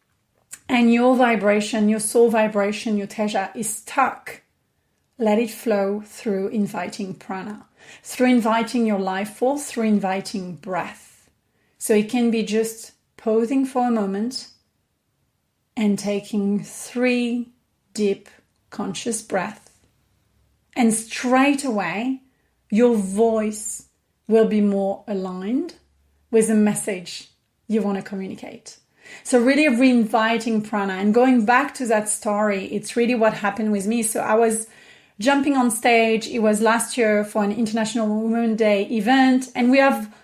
and 0.67 0.95
your 0.95 1.17
vibration, 1.17 1.91
your 1.91 2.01
soul 2.01 2.31
vibration, 2.31 2.97
your 2.97 3.07
teja 3.07 3.51
is 3.55 3.69
stuck, 3.69 4.41
let 5.19 5.39
it 5.39 5.51
flow 5.51 6.03
through 6.07 6.49
inviting 6.49 7.13
prana, 7.13 7.67
through 8.03 8.31
inviting 8.31 8.87
your 8.87 8.99
life 8.99 9.37
force, 9.37 9.71
through 9.71 9.85
inviting 9.85 10.55
breath 10.55 11.10
so 11.81 11.95
it 11.95 12.11
can 12.11 12.31
be 12.31 12.43
just 12.43 12.93
pausing 13.17 13.65
for 13.65 13.89
a 13.89 13.91
moment 13.91 14.49
and 15.75 15.99
taking 15.99 16.63
three 16.63 17.49
deep 17.95 18.29
conscious 18.69 19.23
breaths. 19.23 19.71
And 20.77 20.93
straight 20.93 21.65
away, 21.65 22.21
your 22.71 22.95
voice 22.95 23.89
will 24.29 24.47
be 24.47 24.61
more 24.61 25.05
aligned 25.09 25.77
with 26.31 26.49
the 26.49 26.55
message 26.55 27.29
you 27.67 27.81
want 27.81 27.97
to 27.97 28.05
communicate. 28.05 28.77
So 29.25 29.41
really 29.41 29.69
re-inviting 29.69 30.61
prana 30.61 30.93
and 30.93 31.15
going 31.15 31.47
back 31.47 31.73
to 31.77 31.87
that 31.87 32.11
story, 32.11 32.67
it's 32.67 32.95
really 32.95 33.15
what 33.15 33.33
happened 33.33 33.73
with 33.73 33.87
me. 33.87 34.03
So 34.03 34.21
I 34.21 34.35
was 34.35 34.69
jumping 35.19 35.57
on 35.57 35.71
stage. 35.71 36.29
It 36.29 36.41
was 36.41 36.61
last 36.61 36.99
year 36.99 37.25
for 37.25 37.43
an 37.43 37.53
International 37.53 38.07
Women's 38.07 38.59
Day 38.59 38.85
event 38.85 39.49
and 39.55 39.71
we 39.71 39.79
have 39.79 40.15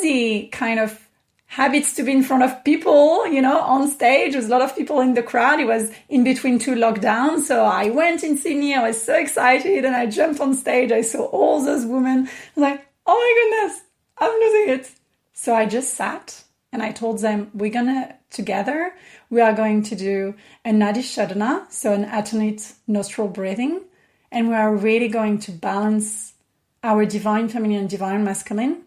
the 0.00 0.48
kind 0.50 0.80
of 0.80 1.08
habits 1.46 1.94
to 1.94 2.02
be 2.02 2.12
in 2.12 2.22
front 2.22 2.42
of 2.42 2.64
people, 2.64 3.26
you 3.26 3.40
know, 3.40 3.60
on 3.60 3.88
stage. 3.88 4.32
There's 4.32 4.46
a 4.46 4.50
lot 4.50 4.62
of 4.62 4.76
people 4.76 5.00
in 5.00 5.14
the 5.14 5.22
crowd. 5.22 5.60
It 5.60 5.66
was 5.66 5.90
in 6.08 6.24
between 6.24 6.58
two 6.58 6.74
lockdowns. 6.74 7.42
So 7.42 7.64
I 7.64 7.90
went 7.90 8.22
in 8.22 8.36
Sydney. 8.36 8.74
I 8.74 8.86
was 8.86 9.00
so 9.00 9.14
excited 9.14 9.84
and 9.84 9.94
I 9.94 10.06
jumped 10.06 10.40
on 10.40 10.54
stage. 10.54 10.92
I 10.92 11.02
saw 11.02 11.24
all 11.26 11.62
those 11.62 11.86
women. 11.86 12.28
I 12.28 12.30
was 12.54 12.62
like, 12.62 12.86
oh 13.06 13.16
my 13.16 13.32
goodness, 13.38 13.82
I'm 14.18 14.40
losing 14.40 14.74
it. 14.74 14.90
So 15.32 15.54
I 15.54 15.66
just 15.66 15.94
sat 15.94 16.44
and 16.72 16.82
I 16.82 16.92
told 16.92 17.20
them, 17.20 17.50
we're 17.54 17.70
going 17.70 17.86
to 17.86 18.14
together, 18.30 18.92
we 19.30 19.40
are 19.40 19.54
going 19.54 19.82
to 19.82 19.96
do 19.96 20.34
a 20.64 20.70
Nadi 20.70 20.98
Shodhana, 20.98 21.70
so 21.72 21.94
an 21.94 22.04
alternate 22.04 22.74
nostril 22.86 23.28
breathing. 23.28 23.80
And 24.30 24.48
we 24.48 24.54
are 24.54 24.74
really 24.74 25.08
going 25.08 25.38
to 25.40 25.52
balance 25.52 26.34
our 26.82 27.06
divine 27.06 27.48
feminine 27.48 27.80
and 27.80 27.88
divine 27.88 28.22
masculine 28.24 28.84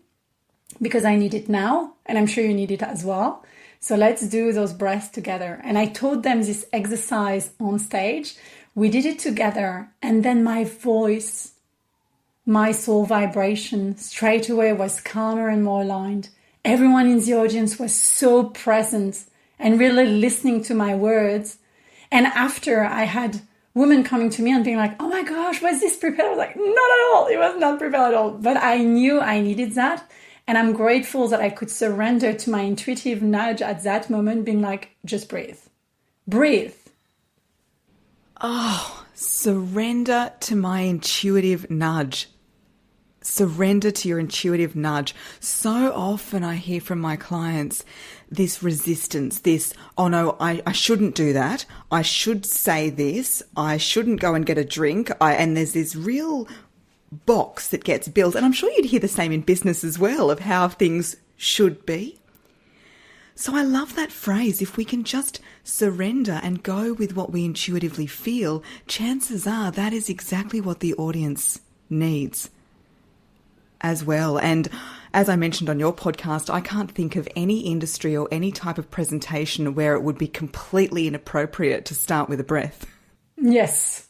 because 0.81 1.05
I 1.05 1.15
need 1.15 1.33
it 1.33 1.47
now 1.49 1.93
and 2.05 2.17
I'm 2.17 2.27
sure 2.27 2.43
you 2.43 2.53
need 2.53 2.71
it 2.71 2.81
as 2.81 3.03
well. 3.03 3.43
So 3.79 3.95
let's 3.95 4.27
do 4.27 4.51
those 4.51 4.73
breaths 4.73 5.09
together. 5.09 5.61
And 5.63 5.77
I 5.77 5.87
taught 5.87 6.23
them 6.23 6.43
this 6.43 6.65
exercise 6.71 7.51
on 7.59 7.79
stage. 7.79 8.35
We 8.75 8.89
did 8.89 9.05
it 9.05 9.19
together 9.19 9.89
and 10.01 10.23
then 10.23 10.43
my 10.43 10.63
voice, 10.63 11.53
my 12.45 12.71
soul 12.71 13.05
vibration 13.05 13.97
straight 13.97 14.49
away 14.49 14.73
was 14.73 15.01
calmer 15.01 15.49
and 15.49 15.63
more 15.63 15.81
aligned. 15.81 16.29
Everyone 16.63 17.07
in 17.07 17.19
the 17.19 17.33
audience 17.33 17.79
was 17.79 17.93
so 17.93 18.45
present 18.45 19.25
and 19.57 19.79
really 19.79 20.05
listening 20.05 20.63
to 20.63 20.75
my 20.75 20.95
words. 20.95 21.57
And 22.11 22.27
after 22.27 22.83
I 22.83 23.03
had 23.03 23.41
women 23.73 24.03
coming 24.03 24.29
to 24.31 24.41
me 24.41 24.51
and 24.51 24.65
being 24.65 24.77
like, 24.77 24.95
oh 24.99 25.07
my 25.07 25.23
gosh, 25.23 25.61
was 25.61 25.79
this 25.79 25.97
prepared? 25.97 26.27
I 26.27 26.29
was 26.29 26.37
like, 26.37 26.55
not 26.55 26.67
at 26.67 27.13
all. 27.13 27.27
It 27.27 27.37
was 27.37 27.57
not 27.59 27.79
prepared 27.79 28.09
at 28.09 28.13
all. 28.13 28.31
But 28.31 28.57
I 28.57 28.77
knew 28.77 29.19
I 29.21 29.39
needed 29.39 29.73
that. 29.75 30.09
And 30.47 30.57
I'm 30.57 30.73
grateful 30.73 31.27
that 31.29 31.39
I 31.39 31.49
could 31.49 31.71
surrender 31.71 32.33
to 32.33 32.49
my 32.49 32.61
intuitive 32.61 33.21
nudge 33.21 33.61
at 33.61 33.83
that 33.83 34.09
moment, 34.09 34.45
being 34.45 34.61
like, 34.61 34.89
just 35.05 35.29
breathe. 35.29 35.59
Breathe. 36.27 36.75
Oh, 38.41 39.05
surrender 39.13 40.33
to 40.41 40.55
my 40.55 40.81
intuitive 40.81 41.69
nudge. 41.69 42.27
Surrender 43.23 43.91
to 43.91 44.09
your 44.09 44.17
intuitive 44.17 44.75
nudge. 44.75 45.13
So 45.39 45.93
often 45.93 46.43
I 46.43 46.55
hear 46.55 46.81
from 46.81 46.99
my 46.99 47.15
clients 47.15 47.85
this 48.31 48.63
resistance, 48.63 49.39
this, 49.39 49.75
oh 49.95 50.07
no, 50.07 50.37
I, 50.39 50.63
I 50.65 50.71
shouldn't 50.71 51.13
do 51.13 51.31
that. 51.33 51.65
I 51.91 52.01
should 52.01 52.47
say 52.47 52.89
this. 52.89 53.43
I 53.55 53.77
shouldn't 53.77 54.21
go 54.21 54.33
and 54.33 54.43
get 54.43 54.57
a 54.57 54.65
drink. 54.65 55.11
I, 55.21 55.35
and 55.35 55.55
there's 55.55 55.73
this 55.73 55.95
real 55.95 56.47
box 57.11 57.67
that 57.69 57.83
gets 57.83 58.07
built. 58.07 58.35
And 58.35 58.45
I'm 58.45 58.53
sure 58.53 58.71
you'd 58.71 58.85
hear 58.85 58.99
the 58.99 59.07
same 59.07 59.31
in 59.31 59.41
business 59.41 59.83
as 59.83 59.99
well 59.99 60.31
of 60.31 60.39
how 60.39 60.67
things 60.67 61.17
should 61.37 61.85
be. 61.85 62.19
So 63.35 63.55
I 63.55 63.63
love 63.63 63.95
that 63.95 64.11
phrase. 64.11 64.61
If 64.61 64.77
we 64.77 64.85
can 64.85 65.03
just 65.03 65.39
surrender 65.63 66.39
and 66.43 66.63
go 66.63 66.93
with 66.93 67.15
what 67.15 67.31
we 67.31 67.45
intuitively 67.45 68.07
feel, 68.07 68.63
chances 68.87 69.47
are 69.47 69.71
that 69.71 69.93
is 69.93 70.09
exactly 70.09 70.61
what 70.61 70.79
the 70.79 70.93
audience 70.95 71.59
needs 71.89 72.49
as 73.81 74.05
well. 74.05 74.37
And 74.37 74.69
as 75.13 75.27
I 75.27 75.35
mentioned 75.35 75.69
on 75.69 75.79
your 75.79 75.93
podcast, 75.93 76.53
I 76.53 76.61
can't 76.61 76.91
think 76.91 77.15
of 77.15 77.27
any 77.35 77.61
industry 77.61 78.15
or 78.15 78.27
any 78.31 78.51
type 78.51 78.77
of 78.77 78.91
presentation 78.91 79.73
where 79.73 79.95
it 79.95 80.03
would 80.03 80.17
be 80.17 80.27
completely 80.27 81.07
inappropriate 81.07 81.85
to 81.85 81.95
start 81.95 82.29
with 82.29 82.39
a 82.39 82.45
breath. 82.45 82.85
Yes, 83.37 84.07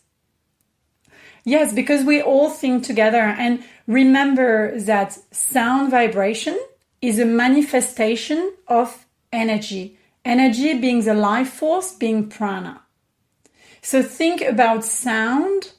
Yes, 1.43 1.73
because 1.73 2.05
we 2.05 2.21
all 2.21 2.49
think 2.49 2.83
together 2.83 3.17
and 3.17 3.63
remember 3.87 4.79
that 4.79 5.17
sound 5.31 5.91
vibration 5.91 6.59
is 7.01 7.17
a 7.17 7.25
manifestation 7.25 8.53
of 8.67 9.05
energy. 9.33 9.97
Energy 10.23 10.77
being 10.77 11.03
the 11.03 11.15
life 11.15 11.49
force, 11.49 11.93
being 11.93 12.29
prana. 12.29 12.81
So 13.81 14.03
think 14.03 14.41
about 14.41 14.85
sound 14.85 15.73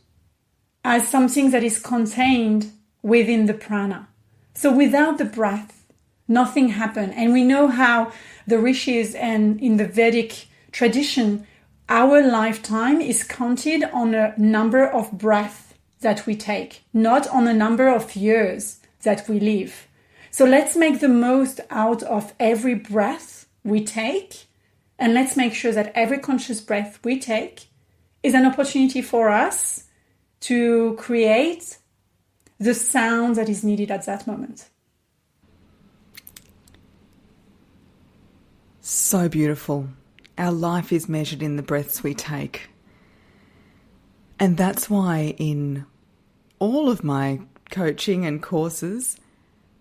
as 0.84 1.06
something 1.06 1.52
that 1.52 1.62
is 1.62 1.78
contained 1.78 2.72
within 3.02 3.46
the 3.46 3.54
prana. 3.54 4.08
So 4.54 4.72
without 4.72 5.18
the 5.18 5.24
breath, 5.24 5.84
nothing 6.26 6.70
happened. 6.70 7.14
And 7.14 7.32
we 7.32 7.44
know 7.44 7.68
how 7.68 8.12
the 8.48 8.58
rishis 8.58 9.14
and 9.14 9.60
in 9.60 9.76
the 9.76 9.86
Vedic 9.86 10.46
tradition 10.72 11.46
our 11.92 12.26
lifetime 12.26 13.02
is 13.02 13.22
counted 13.22 13.84
on 13.92 14.14
a 14.14 14.34
number 14.38 14.82
of 14.82 15.12
breaths 15.12 15.74
that 16.00 16.24
we 16.24 16.34
take, 16.34 16.82
not 16.94 17.28
on 17.28 17.46
a 17.46 17.52
number 17.52 17.86
of 17.86 18.16
years 18.16 18.80
that 19.02 19.28
we 19.28 19.38
live. 19.38 19.88
So 20.30 20.46
let's 20.46 20.74
make 20.74 21.00
the 21.00 21.08
most 21.10 21.60
out 21.68 22.02
of 22.02 22.32
every 22.40 22.74
breath 22.74 23.46
we 23.62 23.84
take, 23.84 24.46
and 24.98 25.12
let's 25.12 25.36
make 25.36 25.52
sure 25.52 25.72
that 25.72 25.92
every 25.94 26.16
conscious 26.16 26.62
breath 26.62 26.98
we 27.04 27.20
take 27.20 27.66
is 28.22 28.32
an 28.32 28.46
opportunity 28.46 29.02
for 29.02 29.28
us 29.28 29.84
to 30.40 30.96
create 30.98 31.76
the 32.58 32.72
sound 32.72 33.36
that 33.36 33.50
is 33.50 33.62
needed 33.62 33.90
at 33.90 34.06
that 34.06 34.26
moment. 34.26 34.70
So 38.80 39.28
beautiful. 39.28 39.88
Our 40.38 40.52
life 40.52 40.92
is 40.92 41.08
measured 41.08 41.42
in 41.42 41.56
the 41.56 41.62
breaths 41.62 42.02
we 42.02 42.14
take. 42.14 42.70
And 44.38 44.56
that's 44.56 44.88
why 44.90 45.34
in 45.38 45.86
all 46.58 46.90
of 46.90 47.04
my 47.04 47.40
coaching 47.70 48.24
and 48.24 48.42
courses, 48.42 49.16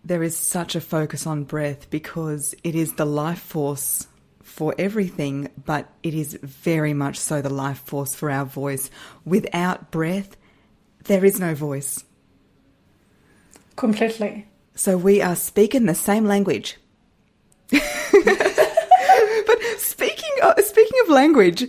there 0.03 0.24
is 0.24 0.36
such 0.36 0.75
a 0.75 0.81
focus 0.81 1.25
on 1.25 1.43
breath 1.43 1.89
because 1.89 2.53
it 2.63 2.75
is 2.75 2.93
the 2.93 3.05
life 3.05 3.39
force 3.39 4.08
for 4.41 4.75
everything, 4.77 5.50
but 5.65 5.89
it 6.03 6.13
is 6.13 6.38
very 6.43 6.93
much 6.93 7.17
so 7.17 7.41
the 7.41 7.50
life 7.50 7.79
force 7.86 8.13
for 8.13 8.29
our 8.29 8.46
voice. 8.46 8.89
Without 9.25 9.91
breath, 9.91 10.36
there 11.05 11.24
is 11.24 11.39
no 11.39 11.55
voice. 11.55 12.03
Completely. 13.75 14.48
So 14.75 14.98
we 14.98 15.22
are 15.22 15.36
speaking 15.36 15.86
the 15.86 15.96
same 15.96 16.25
language. 16.25 16.77
Uh, 20.41 20.55
speaking 20.57 21.00
of 21.03 21.10
language, 21.10 21.67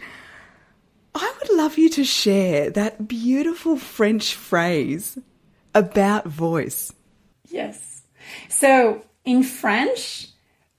I 1.14 1.34
would 1.38 1.56
love 1.56 1.76
you 1.76 1.90
to 1.90 2.04
share 2.04 2.70
that 2.70 3.06
beautiful 3.06 3.76
French 3.76 4.34
phrase 4.34 5.18
about 5.74 6.26
voice. 6.26 6.92
Yes. 7.48 8.02
So 8.48 9.04
in 9.24 9.42
French, 9.42 10.28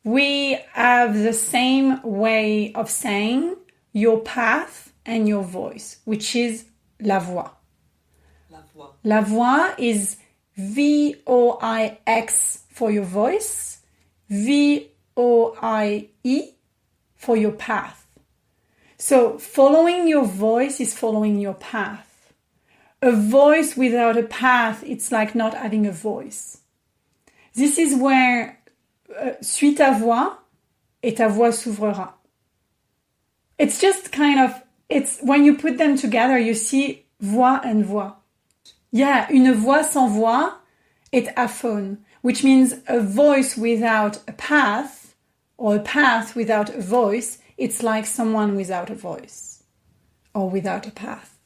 we 0.03 0.57
have 0.73 1.13
the 1.13 1.33
same 1.33 2.01
way 2.01 2.73
of 2.73 2.89
saying 2.89 3.55
your 3.91 4.21
path 4.21 4.91
and 5.05 5.27
your 5.27 5.43
voice, 5.43 5.97
which 6.05 6.35
is 6.35 6.65
la 6.99 7.19
voix. 7.19 7.49
La 8.49 8.59
voix. 8.73 8.87
La 9.03 9.21
voix 9.21 9.75
is 9.77 10.17
V 10.57 11.15
O 11.27 11.59
I 11.61 11.99
X 12.07 12.63
for 12.71 12.89
your 12.91 13.05
voice, 13.05 13.79
V 14.29 14.89
O 15.15 15.55
I 15.61 16.09
E 16.23 16.53
for 17.23 17.37
your 17.37 17.53
path. 17.53 18.05
So 18.97 19.37
following 19.37 20.07
your 20.07 20.25
voice 20.25 20.79
is 20.81 20.93
following 20.93 21.39
your 21.39 21.53
path. 21.53 22.33
A 23.01 23.11
voice 23.11 23.75
without 23.77 24.17
a 24.17 24.23
path, 24.23 24.83
it's 24.85 25.11
like 25.11 25.33
not 25.33 25.53
having 25.53 25.87
a 25.87 25.91
voice. 25.91 26.59
This 27.55 27.77
is 27.77 27.95
where 27.95 28.59
euh, 29.17 29.33
suis 29.41 29.75
ta 29.75 29.97
voix 29.97 30.37
et 31.01 31.15
ta 31.15 31.27
voix 31.29 31.51
s'ouvrira. 31.51 32.13
It's 33.57 33.79
just 33.79 34.11
kind 34.11 34.39
of, 34.39 34.61
it's 34.89 35.19
when 35.21 35.45
you 35.45 35.57
put 35.57 35.77
them 35.77 35.97
together, 35.97 36.37
you 36.37 36.53
see 36.53 37.05
voix 37.21 37.61
and 37.63 37.85
voix. 37.85 38.13
Yeah, 38.91 39.27
une 39.29 39.53
voix 39.53 39.83
sans 39.83 40.09
voix 40.09 40.55
est 41.11 41.31
aphone, 41.35 41.99
which 42.21 42.43
means 42.43 42.73
a 42.87 42.99
voice 42.99 43.55
without 43.57 44.17
a 44.27 44.33
path 44.33 45.02
or 45.63 45.77
a 45.77 45.79
path 45.79 46.35
without 46.35 46.69
a 46.75 46.81
voice. 46.81 47.37
It's 47.57 47.81
like 47.81 48.05
someone 48.05 48.57
without 48.57 48.89
a 48.89 48.95
voice 48.95 49.63
or 50.35 50.49
without 50.49 50.85
a 50.85 50.91
path. 50.91 51.39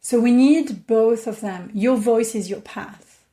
So 0.00 0.20
we 0.20 0.30
need 0.30 0.86
both 0.86 1.26
of 1.26 1.40
them. 1.40 1.68
Your 1.74 1.96
voice 1.96 2.36
is 2.36 2.48
your 2.48 2.60
path. 2.60 3.24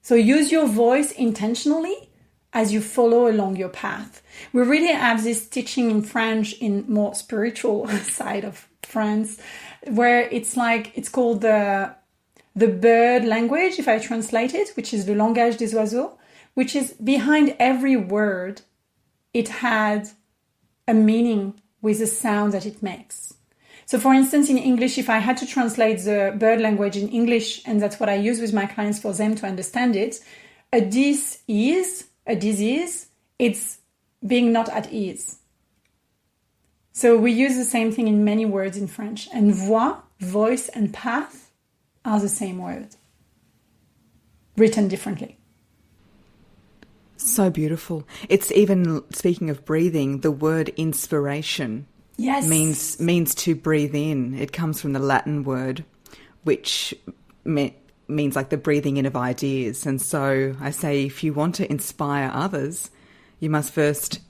So 0.00 0.14
use 0.14 0.50
your 0.50 0.66
voice 0.66 1.12
intentionally 1.12 2.08
as 2.54 2.72
you 2.72 2.80
follow 2.80 3.30
along 3.30 3.56
your 3.56 3.68
path. 3.68 4.22
We 4.54 4.62
really 4.62 4.94
have 4.94 5.22
this 5.22 5.46
teaching 5.46 5.90
in 5.90 6.00
French 6.00 6.54
in 6.54 6.86
more 6.88 7.14
spiritual 7.14 7.86
side 8.18 8.46
of 8.46 8.66
France, 8.82 9.38
where 9.86 10.22
it's 10.30 10.56
like 10.56 10.92
it's 10.94 11.10
called 11.10 11.42
the 11.42 11.94
the 12.56 12.68
bird 12.68 13.26
language, 13.26 13.78
if 13.78 13.88
I 13.88 13.98
translate 13.98 14.54
it, 14.54 14.70
which 14.74 14.94
is 14.94 15.06
le 15.06 15.14
langage 15.16 15.58
des 15.58 15.76
oiseaux, 15.76 16.16
which 16.54 16.74
is 16.76 16.92
behind 16.92 17.56
every 17.58 17.96
word, 17.96 18.62
it 19.34 19.48
had 19.48 20.08
a 20.88 20.94
meaning 20.94 21.60
with 21.82 21.98
the 21.98 22.06
sound 22.06 22.54
that 22.54 22.64
it 22.64 22.82
makes. 22.82 23.34
So, 23.86 23.98
for 23.98 24.14
instance, 24.14 24.48
in 24.48 24.56
English, 24.56 24.96
if 24.96 25.10
I 25.10 25.18
had 25.18 25.36
to 25.38 25.46
translate 25.46 25.98
the 25.98 26.34
bird 26.38 26.60
language 26.60 26.96
in 26.96 27.08
English, 27.08 27.60
and 27.66 27.82
that's 27.82 28.00
what 28.00 28.08
I 28.08 28.14
use 28.14 28.40
with 28.40 28.54
my 28.54 28.64
clients 28.64 28.98
for 28.98 29.12
them 29.12 29.34
to 29.34 29.46
understand 29.46 29.94
it, 29.94 30.20
a 30.72 30.80
dis 30.80 31.42
is 31.46 32.06
a 32.26 32.34
disease, 32.34 33.08
it's 33.38 33.78
being 34.26 34.52
not 34.52 34.70
at 34.70 34.90
ease. 34.90 35.38
So 36.92 37.18
we 37.18 37.32
use 37.32 37.56
the 37.56 37.64
same 37.64 37.92
thing 37.92 38.08
in 38.08 38.24
many 38.24 38.46
words 38.46 38.78
in 38.78 38.86
French. 38.86 39.28
And 39.34 39.54
voix, 39.54 39.96
voice, 40.20 40.68
and 40.68 40.94
path 40.94 41.50
are 42.04 42.20
the 42.20 42.28
same 42.28 42.58
word, 42.58 42.96
written 44.56 44.88
differently. 44.88 45.38
So 47.16 47.50
beautiful. 47.50 48.06
It's 48.28 48.50
even 48.52 49.04
speaking 49.12 49.50
of 49.50 49.64
breathing, 49.64 50.20
the 50.20 50.30
word 50.30 50.70
inspiration 50.70 51.86
yes. 52.16 52.46
means 52.46 53.00
means 53.00 53.34
to 53.36 53.54
breathe 53.54 53.94
in. 53.94 54.34
It 54.34 54.52
comes 54.52 54.80
from 54.80 54.92
the 54.92 54.98
Latin 54.98 55.44
word, 55.44 55.84
which 56.42 56.94
means 57.44 58.36
like 58.36 58.48
the 58.50 58.56
breathing 58.56 58.96
in 58.96 59.06
of 59.06 59.16
ideas. 59.16 59.86
And 59.86 60.00
so 60.00 60.54
I 60.60 60.70
say, 60.70 61.04
if 61.04 61.24
you 61.24 61.32
want 61.32 61.54
to 61.56 61.70
inspire 61.70 62.30
others, 62.32 62.90
you 63.40 63.50
must 63.50 63.72
first 63.72 64.20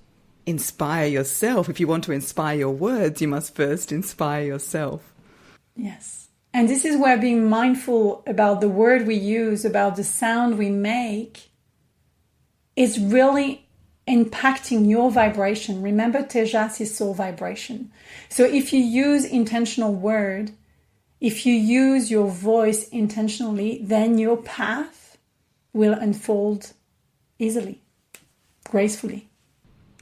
inspire 0.47 1.07
yourself. 1.07 1.69
If 1.69 1.81
you 1.81 1.87
want 1.87 2.05
to 2.05 2.13
inspire 2.13 2.59
your 2.59 2.71
words, 2.71 3.23
you 3.23 3.29
must 3.29 3.55
first 3.55 3.93
inspire 3.93 4.45
yourself. 4.45 5.13
Yes. 5.77 6.29
And 6.53 6.69
this 6.69 6.85
is 6.85 6.97
where 6.97 7.19
being 7.19 7.49
mindful 7.49 8.23
about 8.27 8.61
the 8.61 8.69
word 8.69 9.07
we 9.07 9.17
use, 9.17 9.65
about 9.65 9.97
the 9.97 10.05
sound 10.05 10.57
we 10.57 10.71
make, 10.71 11.51
is 12.77 12.99
really 12.99 13.67
impacting 14.07 14.89
your 14.89 15.11
vibration. 15.11 15.83
Remember, 15.83 16.23
Tejas 16.23 16.81
is 16.81 16.95
soul 16.95 17.15
vibration. 17.15 17.91
So 18.29 18.45
if 18.45 18.73
you 18.73 18.81
use 18.81 19.25
intentional 19.25 19.95
word, 19.95 20.51
if 21.21 21.47
you 21.47 21.55
use 21.55 22.11
your 22.11 22.29
voice 22.31 22.89
intentionally, 22.89 23.81
then 23.83 24.19
your 24.19 24.37
path 24.37 25.17
will 25.73 25.95
unfold 25.95 26.73
easily, 27.39 27.81
gracefully. 28.69 29.29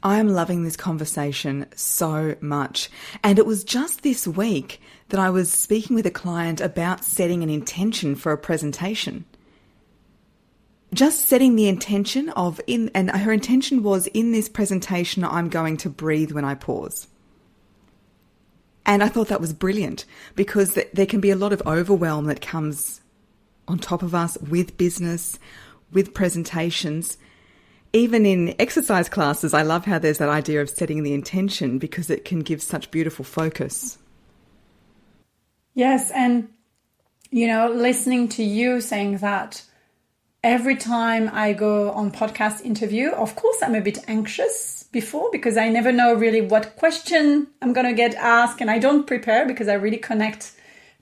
I 0.02 0.18
am 0.18 0.28
loving 0.28 0.64
this 0.64 0.76
conversation 0.76 1.66
so 1.76 2.34
much. 2.40 2.90
And 3.22 3.38
it 3.38 3.46
was 3.46 3.62
just 3.62 4.02
this 4.02 4.26
week 4.26 4.80
that 5.10 5.20
I 5.20 5.30
was 5.30 5.50
speaking 5.50 5.94
with 5.94 6.06
a 6.06 6.10
client 6.10 6.60
about 6.60 7.04
setting 7.04 7.44
an 7.44 7.50
intention 7.50 8.16
for 8.16 8.32
a 8.32 8.38
presentation. 8.38 9.24
Just 10.94 11.26
setting 11.26 11.56
the 11.56 11.68
intention 11.68 12.28
of 12.30 12.60
in, 12.66 12.90
and 12.94 13.10
her 13.10 13.32
intention 13.32 13.82
was 13.82 14.06
in 14.08 14.32
this 14.32 14.48
presentation, 14.48 15.24
I'm 15.24 15.48
going 15.48 15.78
to 15.78 15.90
breathe 15.90 16.32
when 16.32 16.44
I 16.44 16.54
pause. 16.54 17.08
And 18.84 19.02
I 19.02 19.08
thought 19.08 19.28
that 19.28 19.40
was 19.40 19.52
brilliant 19.52 20.04
because 20.34 20.78
there 20.92 21.06
can 21.06 21.20
be 21.20 21.30
a 21.30 21.36
lot 21.36 21.52
of 21.52 21.62
overwhelm 21.66 22.26
that 22.26 22.40
comes 22.40 23.00
on 23.68 23.78
top 23.78 24.02
of 24.02 24.14
us 24.14 24.36
with 24.38 24.76
business, 24.76 25.38
with 25.92 26.14
presentations. 26.14 27.16
Even 27.92 28.26
in 28.26 28.54
exercise 28.58 29.08
classes, 29.08 29.54
I 29.54 29.62
love 29.62 29.84
how 29.84 29.98
there's 29.98 30.18
that 30.18 30.28
idea 30.28 30.60
of 30.60 30.68
setting 30.68 31.04
the 31.04 31.14
intention 31.14 31.78
because 31.78 32.10
it 32.10 32.24
can 32.24 32.40
give 32.40 32.60
such 32.60 32.90
beautiful 32.90 33.24
focus. 33.24 33.98
Yes, 35.74 36.10
and 36.10 36.48
you 37.30 37.46
know, 37.46 37.70
listening 37.70 38.28
to 38.30 38.42
you 38.42 38.80
saying 38.80 39.18
that 39.18 39.62
every 40.44 40.74
time 40.76 41.30
I 41.32 41.52
go 41.52 41.92
on 41.92 42.10
podcast 42.10 42.62
interview, 42.62 43.10
of 43.10 43.36
course 43.36 43.58
I'm 43.62 43.76
a 43.76 43.80
bit 43.80 43.98
anxious 44.08 44.84
before 44.90 45.30
because 45.30 45.56
I 45.56 45.68
never 45.68 45.92
know 45.92 46.14
really 46.14 46.40
what 46.40 46.76
question 46.76 47.46
I'm 47.62 47.72
going 47.72 47.86
to 47.86 47.92
get 47.92 48.14
asked 48.16 48.60
and 48.60 48.70
I 48.70 48.78
don't 48.78 49.06
prepare 49.06 49.46
because 49.46 49.68
I 49.68 49.74
really 49.74 49.98
connect 49.98 50.52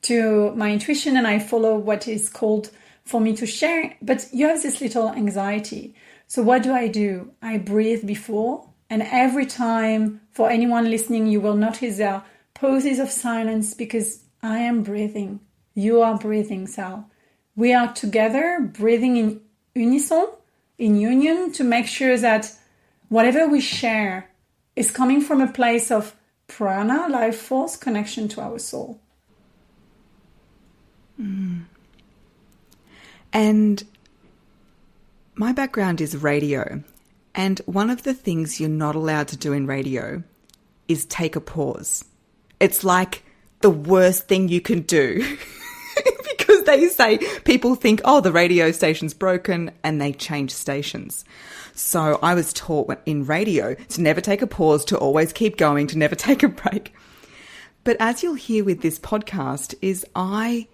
to 0.03 0.53
my 0.55 0.71
intuition 0.71 1.17
and 1.17 1.27
I 1.27 1.39
follow 1.39 1.77
what 1.77 2.07
is 2.07 2.29
called 2.29 2.71
for 3.05 3.21
me 3.21 3.35
to 3.37 3.47
share. 3.47 3.97
But 4.03 4.29
you 4.33 4.47
have 4.49 4.63
this 4.63 4.81
little 4.81 5.09
anxiety. 5.09 5.95
So 6.27 6.43
what 6.43 6.63
do 6.63 6.73
I 6.73 6.89
do? 6.89 7.33
I 7.41 7.59
breathe 7.59 8.07
before 8.07 8.69
and 8.91 9.03
every 9.03 9.47
time 9.47 10.21
for 10.33 10.51
anyone 10.51 10.91
listening, 10.91 11.27
you 11.29 11.41
will 11.41 11.57
notice 11.57 11.97
there 11.97 12.15
are 12.15 12.25
pauses 12.55 12.99
of 12.99 13.11
silence 13.11 13.73
because 13.73 14.23
I 14.43 14.59
am 14.59 14.83
breathing. 14.83 15.41
You 15.75 16.03
are 16.03 16.19
breathing, 16.19 16.67
Sal 16.67 17.10
we 17.61 17.75
are 17.75 17.93
together 17.93 18.59
breathing 18.73 19.19
in 19.19 19.39
unison, 19.75 20.27
in 20.79 20.97
union, 20.97 21.53
to 21.53 21.63
make 21.63 21.87
sure 21.87 22.17
that 22.17 22.51
whatever 23.11 23.47
we 23.47 23.61
share 23.61 24.31
is 24.77 24.91
coming 24.91 25.21
from 25.21 25.43
a 25.43 25.53
place 25.53 25.91
of 25.91 26.17
prana, 26.47 27.07
life 27.11 27.37
force, 27.37 27.77
connection 27.77 28.29
to 28.29 28.41
our 28.41 28.59
soul. 28.59 28.99
Mm. 31.21 31.65
And 33.31 33.85
my 35.35 35.53
background 35.53 36.01
is 36.01 36.17
radio. 36.17 36.83
And 37.35 37.61
one 37.67 37.91
of 37.91 38.05
the 38.05 38.15
things 38.15 38.59
you're 38.59 38.71
not 38.71 38.95
allowed 38.95 39.29
to 39.29 39.37
do 39.37 39.53
in 39.53 39.67
radio 39.67 40.23
is 40.89 41.05
take 41.05 41.37
a 41.37 41.43
pause. 41.43 42.07
It's 42.59 42.85
like 42.85 43.23
the 43.61 43.69
worst 43.69 44.29
thing 44.29 44.49
you 44.49 44.63
can 44.63 44.81
do. 44.81 45.37
because 46.61 46.81
they 46.81 46.89
say 46.89 47.19
people 47.45 47.75
think, 47.75 48.01
oh, 48.05 48.21
the 48.21 48.33
radio 48.33 48.71
station's 48.71 49.15
broken 49.15 49.71
and 49.83 50.01
they 50.01 50.13
change 50.13 50.51
stations. 50.51 51.25
So 51.75 52.19
I 52.23 52.35
was 52.35 52.53
taught 52.53 52.99
in 53.07 53.25
radio 53.25 53.75
to 53.75 54.01
never 54.01 54.21
take 54.21 54.43
a 54.43 54.47
pause, 54.47 54.85
to 54.87 54.99
always 54.99 55.33
keep 55.33 55.57
going, 55.57 55.87
to 55.89 55.99
never 55.99 56.15
take 56.17 56.43
a 56.43 56.49
break. 56.49 56.95
But 57.85 57.97
as 57.99 58.23
you'll 58.23 58.35
hear 58.35 58.65
with 58.65 58.83
this 58.83 58.99
podcast, 58.99 59.75
is 59.81 60.05
I 60.15 60.69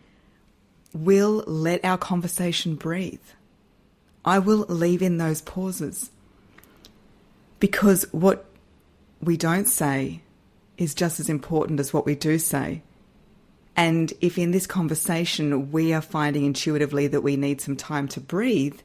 will 0.92 1.44
let 1.46 1.84
our 1.84 1.98
conversation 1.98 2.74
breathe. 2.74 3.20
I 4.24 4.38
will 4.40 4.66
leave 4.68 5.02
in 5.02 5.18
those 5.18 5.40
pauses. 5.40 6.10
Because 7.60 8.04
what 8.12 8.46
we 9.22 9.36
don't 9.36 9.66
say 9.66 10.22
is 10.76 10.94
just 10.94 11.20
as 11.20 11.28
important 11.30 11.80
as 11.80 11.92
what 11.92 12.04
we 12.04 12.14
do 12.14 12.38
say. 12.38 12.82
And 13.76 14.12
if 14.22 14.38
in 14.38 14.52
this 14.52 14.66
conversation 14.66 15.70
we 15.70 15.92
are 15.92 16.00
finding 16.00 16.44
intuitively 16.44 17.06
that 17.08 17.20
we 17.20 17.36
need 17.36 17.60
some 17.60 17.76
time 17.76 18.08
to 18.08 18.20
breathe, 18.20 18.80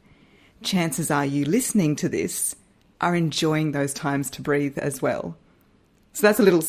chances 0.62 1.10
are 1.10 1.26
you 1.26 1.46
listening 1.46 1.96
to 1.98 2.10
this 2.10 2.56
are 3.00 3.16
enjoying 3.16 3.72
those 3.72 3.94
times 3.94 4.30
to 4.30 4.42
breathe 4.42 4.78
as 4.78 5.02
well. 5.02 5.38
So 6.14 6.28
that's 6.28 6.40
a 6.40 6.44
little 6.44 6.64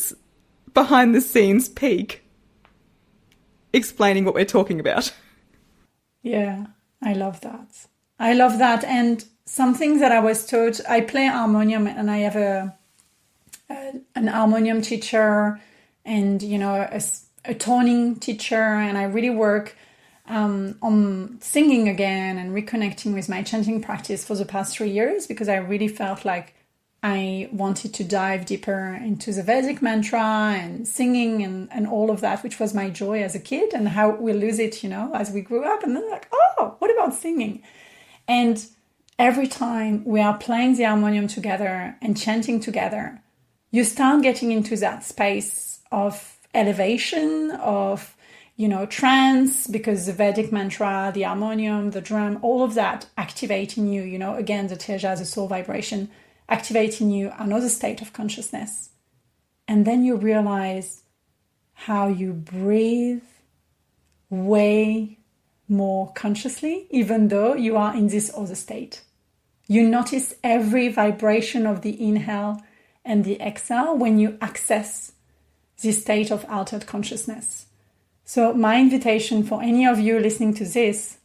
behind 0.73 1.13
the 1.13 1.21
scenes 1.21 1.69
peek 1.69 2.23
explaining 3.73 4.25
what 4.25 4.33
we're 4.33 4.45
talking 4.45 4.79
about. 4.79 5.13
Yeah, 6.21 6.67
I 7.01 7.13
love 7.13 7.41
that. 7.41 7.87
I 8.19 8.33
love 8.33 8.57
that. 8.59 8.83
And 8.83 9.25
something 9.45 9.99
that 9.99 10.11
I 10.11 10.19
was 10.19 10.45
taught, 10.45 10.79
I 10.87 11.01
play 11.01 11.27
harmonium 11.27 11.87
and 11.87 12.09
I 12.09 12.19
have 12.19 12.35
a, 12.35 12.77
a 13.69 13.93
an 14.15 14.27
harmonium 14.27 14.81
teacher 14.81 15.59
and, 16.05 16.41
you 16.41 16.57
know, 16.57 16.87
a 16.89 17.01
a 17.45 17.53
toning 17.53 18.15
teacher 18.17 18.55
and 18.55 18.97
I 18.97 19.03
really 19.03 19.29
work 19.29 19.75
um, 20.27 20.77
on 20.81 21.37
singing 21.41 21.89
again 21.89 22.37
and 22.37 22.51
reconnecting 22.51 23.13
with 23.13 23.27
my 23.27 23.43
chanting 23.43 23.81
practice 23.81 24.25
for 24.25 24.35
the 24.35 24.45
past 24.45 24.77
three 24.77 24.89
years 24.89 25.27
because 25.27 25.49
I 25.49 25.57
really 25.57 25.89
felt 25.89 26.23
like 26.23 26.55
I 27.01 27.49
wanted 27.51 27.93
to 27.95 28.05
dive 28.05 28.45
deeper 28.45 28.97
into 29.03 29.33
the 29.33 29.43
Vedic 29.43 29.81
mantra 29.81 30.21
and 30.57 30.87
singing 30.87 31.43
and, 31.43 31.67
and 31.73 31.85
all 31.85 32.09
of 32.09 32.21
that, 32.21 32.43
which 32.43 32.59
was 32.59 32.73
my 32.73 32.89
joy 32.89 33.21
as 33.21 33.35
a 33.35 33.39
kid 33.39 33.73
and 33.73 33.89
how 33.89 34.11
we 34.11 34.31
lose 34.31 34.57
it, 34.57 34.83
you 34.83 34.89
know, 34.89 35.11
as 35.13 35.29
we 35.29 35.41
grew 35.41 35.65
up. 35.65 35.83
And 35.83 35.97
then 35.97 36.09
like, 36.09 36.29
oh, 36.31 36.75
what 36.79 36.89
about 36.89 37.13
singing? 37.13 37.61
And 38.25 38.65
every 39.19 39.47
time 39.47 40.05
we 40.05 40.21
are 40.21 40.37
playing 40.37 40.77
the 40.77 40.83
harmonium 40.83 41.27
together 41.27 41.97
and 42.01 42.17
chanting 42.17 42.61
together, 42.61 43.21
you 43.69 43.83
start 43.83 44.23
getting 44.23 44.53
into 44.53 44.77
that 44.77 45.03
space 45.03 45.81
of 45.91 46.37
elevation, 46.53 47.51
of 47.51 48.15
you 48.55 48.67
know, 48.67 48.85
trance, 48.85 49.65
because 49.67 50.05
the 50.05 50.13
Vedic 50.13 50.51
mantra, 50.51 51.11
the 51.13 51.23
harmonium, 51.23 51.91
the 51.91 52.01
drum, 52.01 52.37
all 52.41 52.63
of 52.63 52.75
that 52.75 53.07
activating 53.17 53.87
you, 53.87 54.03
you 54.03 54.19
know, 54.19 54.35
again, 54.35 54.67
the 54.67 54.75
teja, 54.75 55.15
the 55.15 55.25
soul 55.25 55.47
vibration, 55.47 56.09
activating 56.49 57.09
you 57.09 57.31
another 57.39 57.69
state 57.69 58.01
of 58.01 58.13
consciousness. 58.13 58.89
And 59.67 59.85
then 59.85 60.03
you 60.03 60.15
realize 60.15 61.01
how 61.73 62.07
you 62.07 62.33
breathe 62.33 63.23
way 64.29 65.17
more 65.67 66.11
consciously, 66.13 66.85
even 66.91 67.29
though 67.29 67.55
you 67.55 67.75
are 67.77 67.95
in 67.95 68.07
this 68.07 68.31
other 68.35 68.55
state. 68.55 69.01
You 69.67 69.89
notice 69.89 70.35
every 70.43 70.89
vibration 70.89 71.65
of 71.65 71.81
the 71.81 71.99
inhale 71.99 72.61
and 73.03 73.23
the 73.23 73.41
exhale 73.41 73.97
when 73.97 74.19
you 74.19 74.37
access 74.41 75.13
this 75.81 76.01
state 76.01 76.31
of 76.31 76.45
altered 76.49 76.85
consciousness. 76.85 77.67
So, 78.25 78.53
my 78.53 78.79
invitation 78.79 79.43
for 79.43 79.61
any 79.61 79.85
of 79.85 79.99
you 79.99 80.19
listening 80.19 80.53
to 80.55 80.65
this 80.65 81.17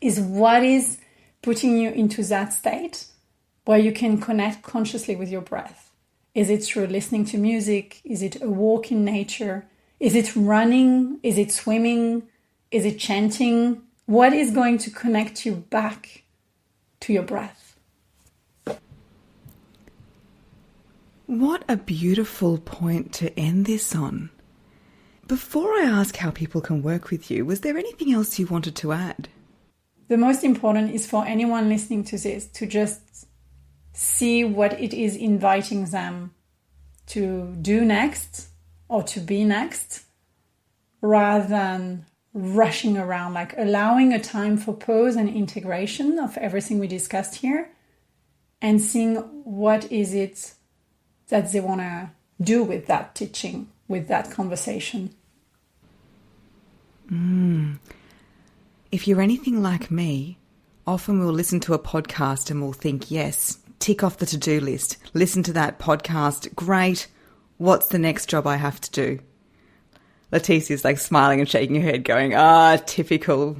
is 0.00 0.20
what 0.20 0.62
is 0.62 0.98
putting 1.40 1.78
you 1.78 1.90
into 1.90 2.22
that 2.24 2.52
state 2.52 3.06
where 3.64 3.78
you 3.78 3.92
can 3.92 4.20
connect 4.20 4.62
consciously 4.62 5.16
with 5.16 5.30
your 5.30 5.40
breath? 5.40 5.90
Is 6.34 6.50
it 6.50 6.64
through 6.64 6.88
listening 6.88 7.24
to 7.26 7.38
music? 7.38 8.00
Is 8.04 8.20
it 8.20 8.42
a 8.42 8.50
walk 8.50 8.90
in 8.90 9.04
nature? 9.04 9.66
Is 10.00 10.14
it 10.14 10.34
running? 10.36 11.20
Is 11.22 11.38
it 11.38 11.52
swimming? 11.52 12.24
Is 12.70 12.84
it 12.84 12.98
chanting? 12.98 13.82
What 14.06 14.32
is 14.32 14.50
going 14.50 14.78
to 14.78 14.90
connect 14.90 15.46
you 15.46 15.54
back 15.54 16.24
to 17.00 17.12
your 17.12 17.22
breath? 17.22 17.63
What 21.26 21.64
a 21.68 21.78
beautiful 21.78 22.58
point 22.58 23.14
to 23.14 23.38
end 23.38 23.64
this 23.64 23.94
on. 23.94 24.28
Before 25.26 25.70
I 25.72 25.84
ask 25.84 26.16
how 26.16 26.30
people 26.30 26.60
can 26.60 26.82
work 26.82 27.08
with 27.10 27.30
you, 27.30 27.46
was 27.46 27.60
there 27.60 27.78
anything 27.78 28.12
else 28.12 28.38
you 28.38 28.46
wanted 28.46 28.76
to 28.76 28.92
add? 28.92 29.28
The 30.08 30.18
most 30.18 30.44
important 30.44 30.94
is 30.94 31.06
for 31.06 31.24
anyone 31.24 31.70
listening 31.70 32.04
to 32.04 32.18
this 32.18 32.46
to 32.48 32.66
just 32.66 33.26
see 33.94 34.44
what 34.44 34.78
it 34.78 34.92
is 34.92 35.16
inviting 35.16 35.86
them 35.86 36.34
to 37.06 37.54
do 37.62 37.86
next 37.86 38.48
or 38.88 39.02
to 39.04 39.20
be 39.20 39.44
next 39.44 40.04
rather 41.00 41.48
than 41.48 42.04
rushing 42.34 42.98
around, 42.98 43.32
like 43.32 43.56
allowing 43.56 44.12
a 44.12 44.20
time 44.20 44.58
for 44.58 44.74
pause 44.74 45.16
and 45.16 45.30
integration 45.30 46.18
of 46.18 46.36
everything 46.36 46.78
we 46.78 46.86
discussed 46.86 47.36
here 47.36 47.70
and 48.60 48.82
seeing 48.82 49.16
what 49.44 49.90
is 49.90 50.12
it 50.12 50.52
that 51.28 51.52
they 51.52 51.60
want 51.60 51.80
to 51.80 52.10
do 52.40 52.62
with 52.62 52.86
that 52.86 53.14
teaching 53.14 53.68
with 53.88 54.08
that 54.08 54.30
conversation. 54.30 55.14
Mm. 57.10 57.78
If 58.90 59.06
you're 59.06 59.20
anything 59.20 59.62
like 59.62 59.90
me, 59.90 60.38
often 60.86 61.18
we'll 61.18 61.32
listen 61.32 61.60
to 61.60 61.74
a 61.74 61.78
podcast 61.78 62.50
and 62.50 62.62
we'll 62.62 62.72
think, 62.72 63.10
yes, 63.10 63.58
tick 63.78 64.02
off 64.02 64.18
the 64.18 64.26
to 64.26 64.36
do 64.36 64.60
list, 64.60 64.96
listen 65.12 65.42
to 65.44 65.52
that 65.52 65.78
podcast, 65.78 66.54
great. 66.54 67.08
What's 67.58 67.88
the 67.88 67.98
next 67.98 68.26
job 68.26 68.46
I 68.46 68.56
have 68.56 68.80
to 68.80 68.90
do? 68.90 69.18
Leticia's 70.32 70.84
like 70.84 70.98
smiling 70.98 71.40
and 71.40 71.48
shaking 71.48 71.76
her 71.76 71.82
head, 71.82 72.04
going, 72.04 72.34
ah, 72.34 72.78
typical 72.86 73.58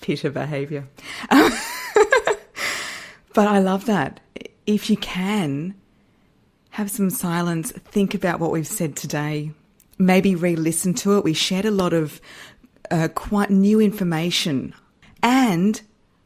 pitta 0.00 0.30
behavior. 0.30 0.86
but 1.30 3.48
I 3.48 3.58
love 3.58 3.86
that. 3.86 4.20
If 4.66 4.90
you 4.90 4.96
can, 4.96 5.74
have 6.74 6.90
some 6.90 7.08
silence, 7.08 7.70
think 7.70 8.14
about 8.14 8.40
what 8.40 8.50
we've 8.50 8.66
said 8.66 8.96
today, 8.96 9.52
maybe 9.96 10.34
re 10.34 10.56
listen 10.56 10.92
to 10.92 11.16
it. 11.16 11.22
We 11.22 11.32
shared 11.32 11.66
a 11.66 11.70
lot 11.70 11.92
of 11.92 12.20
uh, 12.90 13.06
quite 13.14 13.50
new 13.50 13.80
information. 13.80 14.74
And 15.22 15.80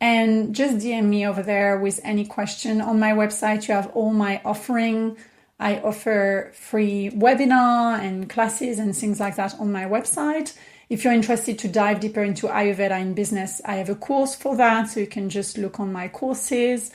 and 0.00 0.54
just 0.54 0.78
DM 0.78 1.04
me 1.04 1.26
over 1.26 1.42
there 1.42 1.78
with 1.78 2.00
any 2.02 2.24
question. 2.24 2.80
On 2.80 2.98
my 2.98 3.12
website, 3.12 3.68
you 3.68 3.74
have 3.74 3.90
all 3.94 4.12
my 4.12 4.40
offering. 4.44 5.16
I 5.58 5.78
offer 5.80 6.52
free 6.54 7.10
webinar 7.10 8.00
and 8.00 8.28
classes 8.30 8.78
and 8.78 8.96
things 8.96 9.20
like 9.20 9.36
that 9.36 9.54
on 9.60 9.70
my 9.70 9.84
website. 9.84 10.56
If 10.88 11.04
you're 11.04 11.12
interested 11.12 11.58
to 11.60 11.68
dive 11.68 12.00
deeper 12.00 12.22
into 12.22 12.48
Ayurveda 12.48 12.98
in 13.00 13.14
business, 13.14 13.60
I 13.64 13.76
have 13.76 13.90
a 13.90 13.94
course 13.94 14.34
for 14.34 14.56
that, 14.56 14.88
so 14.88 15.00
you 15.00 15.06
can 15.06 15.28
just 15.28 15.58
look 15.58 15.78
on 15.78 15.92
my 15.92 16.08
courses. 16.08 16.90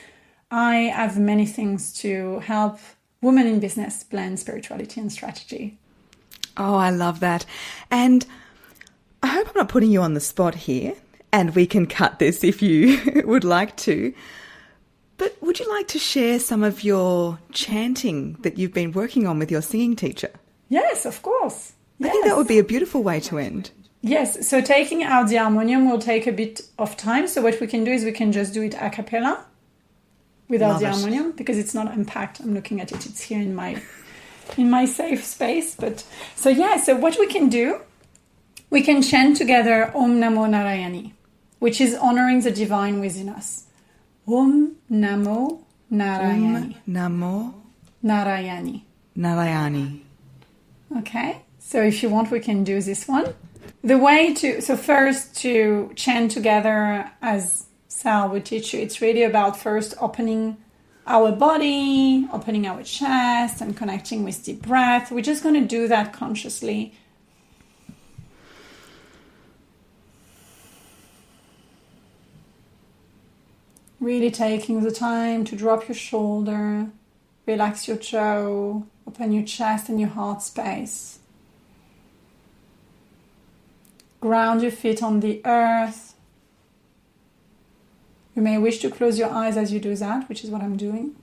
I 0.50 0.92
have 0.94 1.18
many 1.20 1.46
things 1.46 1.94
to 2.00 2.40
help 2.40 2.80
women 3.22 3.48
in 3.48 3.60
business 3.60 4.04
blend 4.04 4.40
spirituality 4.40 5.00
and 5.00 5.12
strategy. 5.12 5.78
Oh, 6.58 6.76
I 6.76 6.90
love 6.90 7.20
that. 7.20 7.46
And 7.92 8.26
I 9.22 9.28
hope 9.28 9.48
I'm 9.48 9.54
not 9.58 9.70
putting 9.70 9.92
you 9.92 10.02
on 10.02 10.14
the 10.14 10.20
spot 10.20 10.56
here 10.56 10.96
and 11.36 11.54
we 11.54 11.68
can 11.68 11.86
cut 11.86 12.18
this 12.18 12.46
if 12.46 12.62
you 12.62 12.98
would 13.26 13.44
like 13.44 13.76
to. 13.76 14.14
But 15.18 15.36
would 15.42 15.60
you 15.60 15.68
like 15.70 15.90
to 15.90 16.00
share 16.00 16.40
some 16.40 16.64
of 16.64 16.82
your 16.84 17.40
chanting 17.52 18.38
that 18.44 18.58
you've 18.58 18.74
been 18.74 18.94
working 18.94 19.28
on 19.28 19.38
with 19.40 19.52
your 19.52 19.62
singing 19.62 19.98
teacher? 19.98 20.32
Yes, 20.70 21.06
of 21.06 21.22
course. 21.22 21.74
Yes. 22.00 22.10
I 22.10 22.12
think 22.12 22.26
that 22.26 22.38
would 22.38 22.48
be 22.48 22.60
a 22.60 22.64
beautiful 22.64 23.04
way 23.04 23.20
to 23.22 23.38
end. 23.38 23.72
Yes, 24.02 24.48
so 24.48 24.62
taking 24.62 25.04
out 25.04 25.28
the 25.28 25.36
harmonium 25.36 25.90
will 25.90 26.00
take 26.00 26.26
a 26.26 26.32
bit 26.32 26.62
of 26.80 26.96
time. 26.96 27.28
So 27.28 27.42
what 27.42 27.60
we 27.60 27.68
can 27.68 27.84
do 27.84 27.92
is 27.92 28.06
we 28.06 28.14
can 28.14 28.32
just 28.32 28.54
do 28.54 28.62
it 28.62 28.74
a 28.80 28.90
cappella 28.90 29.46
without 30.48 30.74
Love 30.74 30.80
the 30.80 30.90
harmonium 30.92 31.30
it. 31.30 31.36
because 31.36 31.58
it's 31.58 31.74
not 31.74 31.92
unpacked. 31.92 32.40
I'm 32.40 32.54
looking 32.54 32.80
at 32.80 32.94
it. 32.94 33.06
It's 33.06 33.22
here 33.22 33.42
in 33.42 33.56
my 33.56 33.82
in 34.58 34.70
my 34.70 34.86
safe 34.86 35.24
space. 35.26 35.76
But 35.76 36.06
so 36.36 36.50
yeah, 36.50 36.78
so 36.78 36.96
what 36.96 37.18
we 37.20 37.28
can 37.28 37.50
do, 37.50 37.82
we 38.70 38.82
can 38.82 39.02
chant 39.02 39.36
together 39.36 39.92
Om 39.96 40.22
Namo 40.22 40.48
Narayani 40.48 41.12
which 41.60 41.80
is 41.82 41.96
honoring 41.96 42.42
the 42.42 42.52
divine 42.52 43.00
within 43.00 43.30
us. 43.30 43.66
Om 44.28 44.76
Namo 44.92 45.62
Narayani. 45.92 46.76
Om 46.76 46.76
Namo 46.88 47.54
Narayani. 48.04 48.82
Narayani. 49.18 50.02
Okay, 50.98 51.42
so 51.60 51.82
if 51.82 52.04
you 52.04 52.10
want, 52.10 52.32
we 52.32 52.40
can 52.40 52.64
do 52.64 52.82
this 52.82 53.08
one. 53.08 53.34
The 53.84 53.98
way 53.98 54.34
to, 54.36 54.62
so 54.62 54.76
first 54.76 55.36
to 55.38 55.92
chant 55.96 56.32
together 56.32 57.12
as 57.22 57.66
Sal 57.88 58.30
would 58.30 58.46
teach 58.46 58.74
you, 58.74 58.82
it's 58.82 59.02
really 59.02 59.24
about 59.24 59.58
first 59.58 59.94
opening 60.00 60.58
our 61.08 61.32
body, 61.32 62.28
opening 62.34 62.66
our 62.66 62.82
chest, 62.84 63.62
and 63.62 63.78
connecting 63.78 64.24
with 64.24 64.44
deep 64.44 64.62
breath. 64.62 65.12
We're 65.12 65.22
just 65.22 65.44
going 65.44 65.56
to 65.56 65.68
do 65.68 65.88
that 65.88 66.14
consciously 66.14 66.94
Really 74.06 74.30
taking 74.30 74.84
the 74.84 74.92
time 74.92 75.46
to 75.46 75.56
drop 75.56 75.88
your 75.88 75.96
shoulder, 75.96 76.90
relax 77.48 77.88
your 77.88 77.98
jaw, 77.98 78.84
open 79.08 79.32
your 79.32 79.44
chest 79.44 79.90
and 79.90 80.00
your 80.00 80.10
heart 80.10 80.44
space. 80.44 81.18
Ground 84.22 84.62
your 84.62 84.70
feet 84.70 85.02
on 85.02 85.22
the 85.22 85.42
earth. 85.44 86.14
You 88.36 88.44
may 88.44 88.60
wish 88.60 88.78
to 88.82 88.92
close 88.92 89.18
your 89.18 89.32
eyes 89.32 89.58
as 89.58 89.74
you 89.74 89.80
do 89.80 89.96
that, 89.96 90.30
which 90.30 90.44
is 90.44 90.52
what 90.52 90.62
I'm 90.62 90.78
doing. 90.78 91.16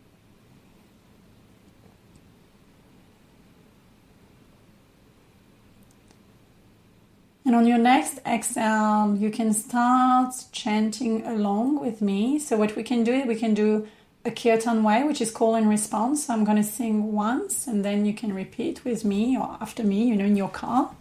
And 7.53 7.59
on 7.61 7.67
your 7.67 7.77
next 7.77 8.19
exhale, 8.25 9.15
you 9.15 9.31
can 9.31 9.53
start 9.53 10.33
chanting 10.53 11.27
along 11.27 11.81
with 11.81 12.01
me. 12.01 12.39
So, 12.39 12.57
what 12.57 12.75
we 12.77 12.83
can 12.83 13.05
do 13.05 13.13
is 13.13 13.27
we 13.27 13.35
can 13.35 13.53
do 13.53 13.87
a 14.25 14.31
kirtan 14.31 14.83
way, 14.83 15.03
which 15.03 15.21
is 15.21 15.31
call 15.31 15.55
and 15.55 15.69
response. 15.69 16.25
So, 16.25 16.33
I'm 16.33 16.45
going 16.45 16.57
to 16.57 16.63
sing 16.63 17.13
once 17.13 17.67
and 17.67 17.85
then 17.85 18.07
you 18.07 18.15
can 18.15 18.33
repeat 18.35 18.87
with 18.87 19.05
me 19.05 19.37
or 19.37 19.59
after 19.61 19.85
me, 19.85 20.03
you 20.09 20.17
know, 20.17 20.25
in 20.25 20.35
your 20.35 20.49
car. 20.49 20.93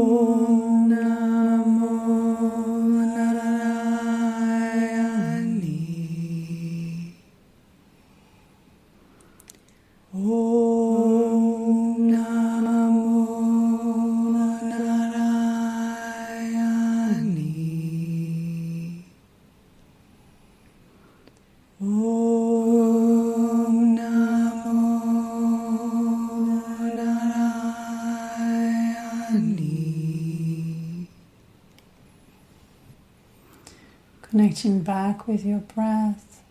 Connecting 34.49 34.81
back 34.81 35.27
with 35.27 35.45
your 35.45 35.59
breath. 35.59 36.41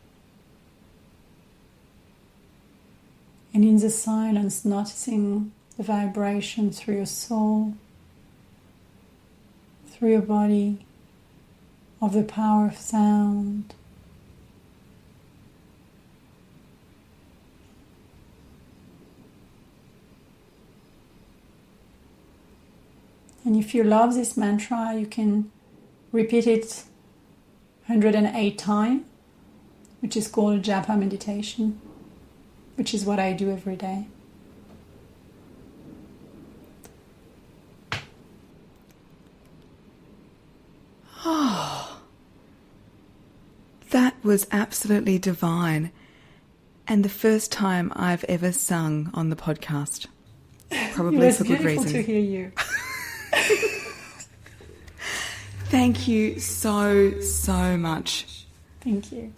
And 3.52 3.64
in 3.64 3.80
the 3.80 3.90
silence, 3.90 4.64
noticing 4.64 5.50
the 5.76 5.82
vibration 5.82 6.70
through 6.70 6.94
your 6.94 7.06
soul, 7.06 7.74
through 9.88 10.12
your 10.12 10.22
body, 10.22 10.87
of 12.00 12.12
the 12.12 12.22
power 12.22 12.66
of 12.66 12.76
sound. 12.76 13.74
And 23.44 23.56
if 23.56 23.74
you 23.74 23.82
love 23.82 24.14
this 24.14 24.37
mantra, 24.37 24.94
you 24.96 25.06
can 25.06 25.50
repeat 26.12 26.46
it 26.46 26.84
108 27.88 28.59
times, 28.59 29.03
which 30.01 30.14
is 30.14 30.29
called 30.29 30.61
japa 30.62 30.98
meditation, 30.98 31.81
which 32.77 32.92
is 32.92 33.05
what 33.07 33.18
I 33.18 33.33
do 33.33 33.51
every 33.51 33.77
day. 33.77 34.07
Oh, 41.24 42.01
that 43.90 44.14
was 44.22 44.46
absolutely 44.53 45.18
divine. 45.18 45.90
And 46.87 47.05
the 47.05 47.09
first 47.09 47.51
time 47.51 47.90
I've 47.96 48.24
ever 48.24 48.53
sung 48.53 49.11
on 49.14 49.31
the 49.31 49.37
podcast. 49.37 50.07
Probably 50.92 51.16
it 51.16 51.27
was 51.27 51.38
for 51.38 51.44
good 51.44 51.59
beautiful 51.59 51.85
reason. 51.85 51.92
to 51.92 52.03
hear 52.03 52.20
you. 52.20 52.53
Thank 55.70 56.09
you 56.09 56.40
so, 56.40 57.20
so 57.20 57.76
much. 57.76 58.46
Thank 58.81 59.12
you. 59.12 59.33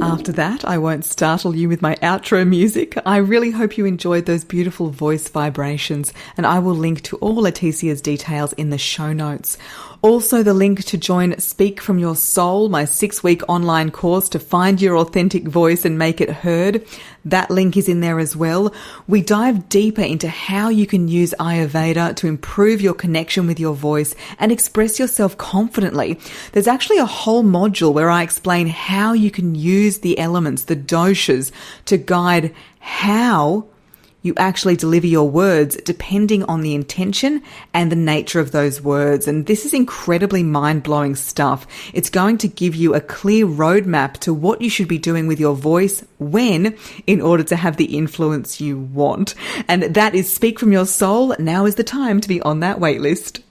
After 0.00 0.32
that, 0.32 0.64
I 0.64 0.78
won't 0.78 1.04
startle 1.04 1.54
you 1.54 1.68
with 1.68 1.80
my 1.80 1.94
outro 1.96 2.46
music. 2.46 2.96
I 3.06 3.16
really 3.18 3.50
hope 3.50 3.78
you 3.78 3.84
enjoyed 3.86 4.26
those 4.26 4.44
beautiful 4.44 4.90
voice 4.90 5.28
vibrations, 5.28 6.12
and 6.36 6.46
I 6.46 6.58
will 6.58 6.74
link 6.74 7.02
to 7.02 7.16
all 7.18 7.36
Leticia's 7.36 8.00
details 8.00 8.52
in 8.54 8.70
the 8.70 8.78
show 8.78 9.12
notes. 9.12 9.58
Also, 10.02 10.42
the 10.42 10.52
link 10.52 10.84
to 10.84 10.98
join 10.98 11.38
Speak 11.38 11.80
from 11.80 11.96
Your 11.96 12.16
Soul, 12.16 12.68
my 12.68 12.84
six 12.84 13.22
week 13.22 13.40
online 13.48 13.92
course 13.92 14.28
to 14.30 14.40
find 14.40 14.82
your 14.82 14.96
authentic 14.96 15.46
voice 15.46 15.84
and 15.84 15.96
make 15.96 16.20
it 16.20 16.28
heard. 16.28 16.84
That 17.24 17.52
link 17.52 17.76
is 17.76 17.88
in 17.88 18.00
there 18.00 18.18
as 18.18 18.34
well. 18.34 18.74
We 19.06 19.22
dive 19.22 19.68
deeper 19.68 20.02
into 20.02 20.28
how 20.28 20.70
you 20.70 20.88
can 20.88 21.06
use 21.06 21.36
Ayurveda 21.38 22.16
to 22.16 22.26
improve 22.26 22.80
your 22.80 22.94
connection 22.94 23.46
with 23.46 23.60
your 23.60 23.76
voice 23.76 24.16
and 24.40 24.50
express 24.50 24.98
yourself 24.98 25.38
confidently. 25.38 26.18
There's 26.50 26.66
actually 26.66 26.98
a 26.98 27.06
whole 27.06 27.44
module 27.44 27.92
where 27.92 28.10
I 28.10 28.24
explain 28.24 28.66
how 28.66 29.12
you 29.12 29.30
can 29.30 29.54
use 29.54 29.98
the 29.98 30.18
elements, 30.18 30.64
the 30.64 30.74
doshas, 30.74 31.52
to 31.84 31.96
guide 31.96 32.52
how 32.80 33.68
you 34.22 34.34
actually 34.36 34.76
deliver 34.76 35.06
your 35.06 35.28
words 35.28 35.76
depending 35.76 36.44
on 36.44 36.62
the 36.62 36.74
intention 36.74 37.42
and 37.74 37.90
the 37.90 37.96
nature 37.96 38.40
of 38.40 38.52
those 38.52 38.80
words. 38.80 39.28
And 39.28 39.46
this 39.46 39.66
is 39.66 39.74
incredibly 39.74 40.42
mind 40.42 40.82
blowing 40.82 41.16
stuff. 41.16 41.66
It's 41.92 42.10
going 42.10 42.38
to 42.38 42.48
give 42.48 42.74
you 42.74 42.94
a 42.94 43.00
clear 43.00 43.46
roadmap 43.46 44.14
to 44.18 44.32
what 44.32 44.60
you 44.60 44.70
should 44.70 44.88
be 44.88 44.98
doing 44.98 45.26
with 45.26 45.40
your 45.40 45.54
voice 45.54 46.04
when 46.18 46.76
in 47.06 47.20
order 47.20 47.42
to 47.44 47.56
have 47.56 47.76
the 47.76 47.96
influence 47.96 48.60
you 48.60 48.78
want. 48.78 49.34
And 49.68 49.82
that 49.82 50.14
is 50.14 50.32
Speak 50.32 50.58
from 50.58 50.72
Your 50.72 50.86
Soul. 50.86 51.34
Now 51.38 51.66
is 51.66 51.74
the 51.74 51.84
time 51.84 52.20
to 52.20 52.28
be 52.28 52.40
on 52.42 52.60
that 52.60 52.78
waitlist. 52.78 53.42